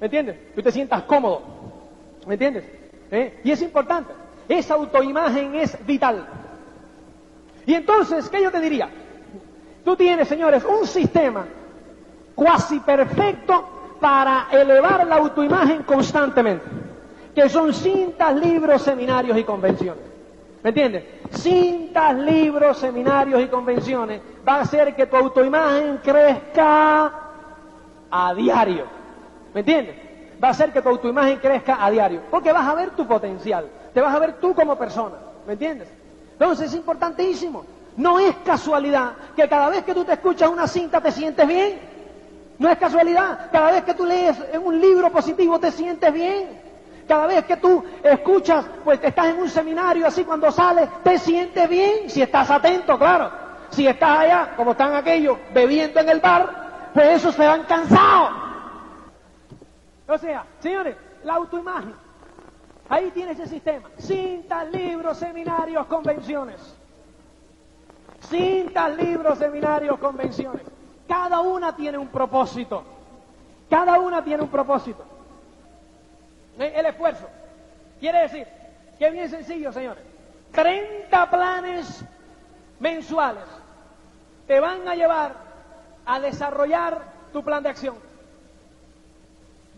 ¿Me 0.00 0.06
entiendes? 0.06 0.54
Tú 0.54 0.62
te 0.62 0.70
sientas 0.70 1.02
cómodo. 1.02 1.42
¿Me 2.26 2.34
entiendes? 2.34 2.64
¿Eh? 3.10 3.40
Y 3.42 3.50
es 3.50 3.60
importante. 3.62 4.12
Esa 4.48 4.74
autoimagen 4.74 5.54
es 5.56 5.76
vital. 5.84 6.26
Y 7.66 7.74
entonces, 7.74 8.28
¿qué 8.28 8.42
yo 8.42 8.50
te 8.50 8.60
diría? 8.60 8.88
Tú 9.84 9.96
tienes, 9.96 10.28
señores, 10.28 10.64
un 10.64 10.86
sistema 10.86 11.46
cuasi 12.38 12.78
perfecto 12.78 13.96
para 14.00 14.46
elevar 14.52 15.04
la 15.04 15.16
autoimagen 15.16 15.82
constantemente, 15.82 16.64
que 17.34 17.48
son 17.48 17.74
cintas, 17.74 18.36
libros, 18.36 18.80
seminarios 18.80 19.36
y 19.36 19.42
convenciones. 19.42 20.04
¿Me 20.62 20.68
entiendes? 20.68 21.04
Cintas, 21.32 22.16
libros, 22.16 22.78
seminarios 22.78 23.42
y 23.42 23.48
convenciones 23.48 24.20
va 24.46 24.54
a 24.54 24.60
hacer 24.60 24.94
que 24.94 25.06
tu 25.06 25.16
autoimagen 25.16 25.98
crezca 25.98 27.12
a 28.08 28.34
diario. 28.34 28.84
¿Me 29.52 29.60
entiendes? 29.60 29.96
Va 30.42 30.48
a 30.48 30.50
hacer 30.52 30.72
que 30.72 30.80
tu 30.80 30.90
autoimagen 30.90 31.38
crezca 31.38 31.84
a 31.84 31.90
diario. 31.90 32.22
Porque 32.30 32.52
vas 32.52 32.68
a 32.68 32.74
ver 32.74 32.90
tu 32.90 33.04
potencial. 33.04 33.66
Te 33.92 34.00
vas 34.00 34.14
a 34.14 34.18
ver 34.20 34.34
tú 34.34 34.54
como 34.54 34.76
persona. 34.76 35.16
¿Me 35.44 35.54
entiendes? 35.54 35.88
Entonces 36.34 36.68
es 36.68 36.74
importantísimo. 36.76 37.64
No 37.96 38.20
es 38.20 38.32
casualidad 38.44 39.14
que 39.34 39.48
cada 39.48 39.70
vez 39.70 39.82
que 39.82 39.92
tú 39.92 40.04
te 40.04 40.12
escuchas 40.12 40.48
una 40.48 40.68
cinta 40.68 41.00
te 41.00 41.10
sientes 41.10 41.48
bien. 41.48 41.97
No 42.58 42.68
es 42.68 42.78
casualidad. 42.78 43.50
Cada 43.52 43.72
vez 43.72 43.84
que 43.84 43.94
tú 43.94 44.04
lees 44.04 44.36
un 44.62 44.80
libro 44.80 45.10
positivo 45.10 45.58
te 45.60 45.70
sientes 45.70 46.12
bien. 46.12 46.68
Cada 47.06 47.26
vez 47.26 47.44
que 47.46 47.56
tú 47.56 47.82
escuchas, 48.02 48.66
pues 48.84 49.00
estás 49.02 49.26
en 49.26 49.38
un 49.38 49.48
seminario 49.48 50.06
así 50.06 50.24
cuando 50.24 50.50
sales, 50.50 50.88
te 51.02 51.18
sientes 51.18 51.68
bien. 51.68 52.10
Si 52.10 52.20
estás 52.20 52.50
atento, 52.50 52.98
claro. 52.98 53.30
Si 53.70 53.86
estás 53.86 54.18
allá, 54.20 54.54
como 54.56 54.72
están 54.72 54.94
aquellos, 54.94 55.38
bebiendo 55.54 56.00
en 56.00 56.08
el 56.08 56.20
bar, 56.20 56.90
pues 56.92 57.08
esos 57.16 57.34
se 57.34 57.46
van 57.46 57.62
cansados. 57.64 58.32
O 60.06 60.18
sea, 60.18 60.44
señores, 60.60 60.96
la 61.24 61.34
autoimagen. 61.34 61.94
Ahí 62.88 63.10
tienes 63.10 63.38
el 63.38 63.48
sistema. 63.48 63.88
Cintas, 63.98 64.70
libros, 64.70 65.18
seminarios, 65.18 65.86
convenciones. 65.86 66.76
Cintas, 68.28 68.96
libros, 68.96 69.38
seminarios, 69.38 69.98
convenciones. 69.98 70.62
Cada 71.08 71.40
una 71.40 71.74
tiene 71.74 71.98
un 71.98 72.08
propósito. 72.08 72.84
Cada 73.70 73.98
una 73.98 74.22
tiene 74.22 74.42
un 74.42 74.50
propósito. 74.50 75.04
El 76.58 76.86
esfuerzo. 76.86 77.26
Quiere 77.98 78.20
decir 78.20 78.46
que 78.98 79.06
es 79.06 79.12
bien 79.12 79.30
sencillo, 79.30 79.72
señores. 79.72 80.04
30 80.52 81.30
planes 81.30 82.04
mensuales 82.78 83.44
te 84.46 84.60
van 84.60 84.86
a 84.86 84.94
llevar 84.94 85.34
a 86.04 86.20
desarrollar 86.20 87.02
tu 87.32 87.42
plan 87.42 87.62
de 87.62 87.70
acción. 87.70 87.96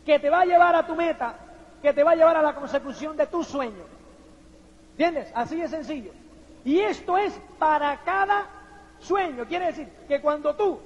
Que 0.04 0.18
te 0.18 0.30
va 0.30 0.40
a 0.40 0.44
llevar 0.46 0.74
a 0.74 0.86
tu 0.86 0.96
meta, 0.96 1.34
que 1.82 1.92
te 1.92 2.02
va 2.02 2.12
a 2.12 2.16
llevar 2.16 2.36
a 2.36 2.42
la 2.42 2.54
consecución 2.54 3.16
de 3.16 3.26
tu 3.26 3.44
sueño. 3.44 3.84
¿Entiendes? 4.92 5.30
Así 5.34 5.56
de 5.56 5.68
sencillo. 5.68 6.12
Y 6.64 6.80
esto 6.80 7.16
es 7.18 7.38
para 7.58 7.96
cada 7.98 8.46
sueño 9.00 9.46
quiere 9.46 9.66
decir 9.66 9.88
que 10.06 10.20
cuando 10.20 10.54
tú 10.54 10.78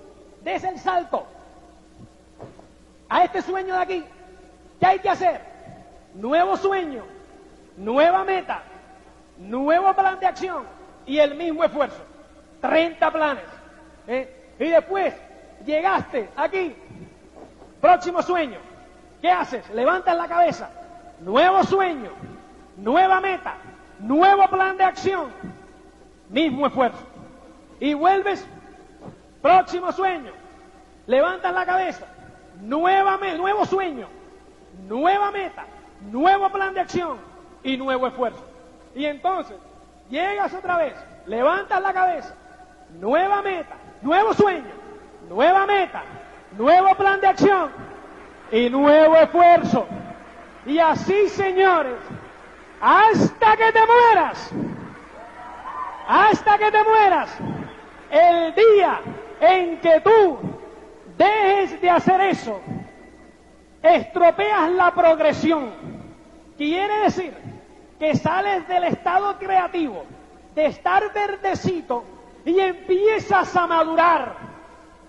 des 0.45 0.63
el 0.63 0.79
salto 0.79 1.27
a 3.09 3.25
este 3.25 3.43
sueño 3.43 3.75
de 3.75 3.81
aquí, 3.81 4.05
¿qué 4.79 4.87
hay 4.87 4.99
que 4.99 5.11
hacer? 5.11 5.41
Nuevo 6.15 6.57
sueño, 6.57 7.05
nueva 7.77 8.25
meta, 8.25 8.63
nuevo 9.39 9.93
plan 9.95 10.19
de 10.21 10.27
acción 10.27 10.65
y 11.07 11.19
el 11.19 11.35
mismo 11.35 11.65
esfuerzo. 11.65 12.03
30 12.61 13.11
planes. 13.11 13.45
¿eh? 14.07 14.53
Y 14.59 14.69
después 14.71 15.15
llegaste 15.65 16.29
aquí, 16.37 16.75
próximo 17.81 18.23
sueño. 18.23 18.59
¿Qué 19.21 19.31
haces? 19.31 19.69
Levantas 19.71 20.17
la 20.17 20.29
cabeza. 20.29 20.71
Nuevo 21.21 21.63
sueño, 21.65 22.11
nueva 22.77 23.21
meta, 23.21 23.57
nuevo 24.01 24.49
plan 24.49 24.77
de 24.77 24.85
acción, 24.85 25.31
mismo 26.29 26.67
esfuerzo. 26.67 27.07
Y 27.81 27.95
vuelves, 27.95 28.47
próximo 29.45 29.93
sueño. 29.93 30.33
Levantas 31.07 31.53
la 31.53 31.67
cabeza, 31.67 32.07
nueva 32.63 33.19
nuevo 33.37 33.67
sueño, 33.67 34.09
nueva 34.89 35.31
meta, 35.31 35.67
nuevo 36.11 36.49
plan 36.49 36.73
de 36.73 36.81
acción. 36.81 37.19
Y 37.63 37.77
nuevo 37.77 38.07
esfuerzo. 38.07 38.43
Y 38.95 39.05
entonces 39.05 39.57
llegas 40.09 40.53
otra 40.55 40.79
vez, 40.79 40.95
levantas 41.27 41.81
la 41.83 41.93
cabeza, 41.93 42.35
nueva 42.99 43.43
meta, 43.43 43.75
nuevo 44.01 44.33
sueño, 44.33 44.73
nueva 45.29 45.67
meta, 45.67 46.03
nuevo 46.57 46.95
plan 46.95 47.21
de 47.21 47.27
acción. 47.27 47.71
Y 48.51 48.71
nuevo 48.71 49.15
esfuerzo. 49.17 49.87
Y 50.65 50.79
así, 50.79 51.29
señores, 51.29 51.99
hasta 52.81 53.57
que 53.59 53.73
te 53.73 53.81
mueras, 53.87 54.51
hasta 56.09 56.57
que 56.57 56.71
te 56.71 56.83
mueras, 56.83 57.37
el 58.11 58.55
día 58.55 59.01
en 59.41 59.81
que 59.81 60.01
tú 60.01 60.39
dejes 61.17 61.81
de 61.81 61.91
hacer 61.91 62.21
eso, 62.21 62.61
estropeas 63.83 64.71
la 64.71 64.93
progresión. 64.93 65.73
Quiere 66.57 67.01
decir 67.01 67.35
que 67.99 68.15
sales 68.17 68.67
del 68.69 68.85
estado 68.85 69.39
creativo, 69.39 70.05
de 70.55 70.67
estar 70.67 71.13
verdecito, 71.13 72.05
y 72.45 72.61
empiezas 72.61 73.55
a 73.57 73.67
madurar. 73.67 74.37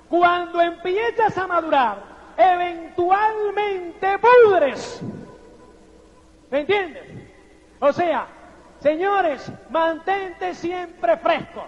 Cuando 0.10 0.62
empiezas 0.62 1.38
a 1.38 1.48
madurar, 1.48 1.98
eventualmente 2.38 4.20
pudres. 4.20 5.02
¿Me 6.50 6.62
entiendes? 6.62 7.04
O 7.80 7.92
sea, 7.92 8.28
señores, 8.80 9.52
mantente 9.70 10.54
siempre 10.54 11.18
fresco 11.18 11.66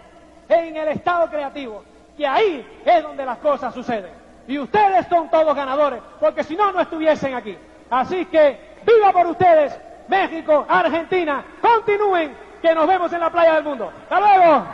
en 0.48 0.78
el 0.78 0.88
estado 0.90 1.30
creativo, 1.30 1.84
que 2.18 2.26
ahí 2.26 2.82
es 2.84 3.04
donde 3.04 3.26
las 3.26 3.38
cosas 3.38 3.74
suceden. 3.74 4.12
Y 4.48 4.58
ustedes 4.58 5.06
son 5.08 5.30
todos 5.30 5.56
ganadores, 5.56 6.02
porque 6.20 6.44
si 6.44 6.56
no, 6.56 6.72
no 6.72 6.82
estuviesen 6.82 7.36
aquí. 7.36 7.58
Así 7.90 8.26
que, 8.26 8.60
viva 8.86 9.12
por 9.14 9.28
ustedes, 9.28 9.78
México, 10.08 10.66
Argentina, 10.68 11.44
continúen, 11.62 12.36
que 12.62 12.74
nos 12.74 12.88
vemos 12.88 13.12
en 13.14 13.20
la 13.20 13.30
playa 13.30 13.56
del 13.56 13.64
mundo. 13.64 13.92
Hasta 14.10 14.20
luego. 14.20 14.66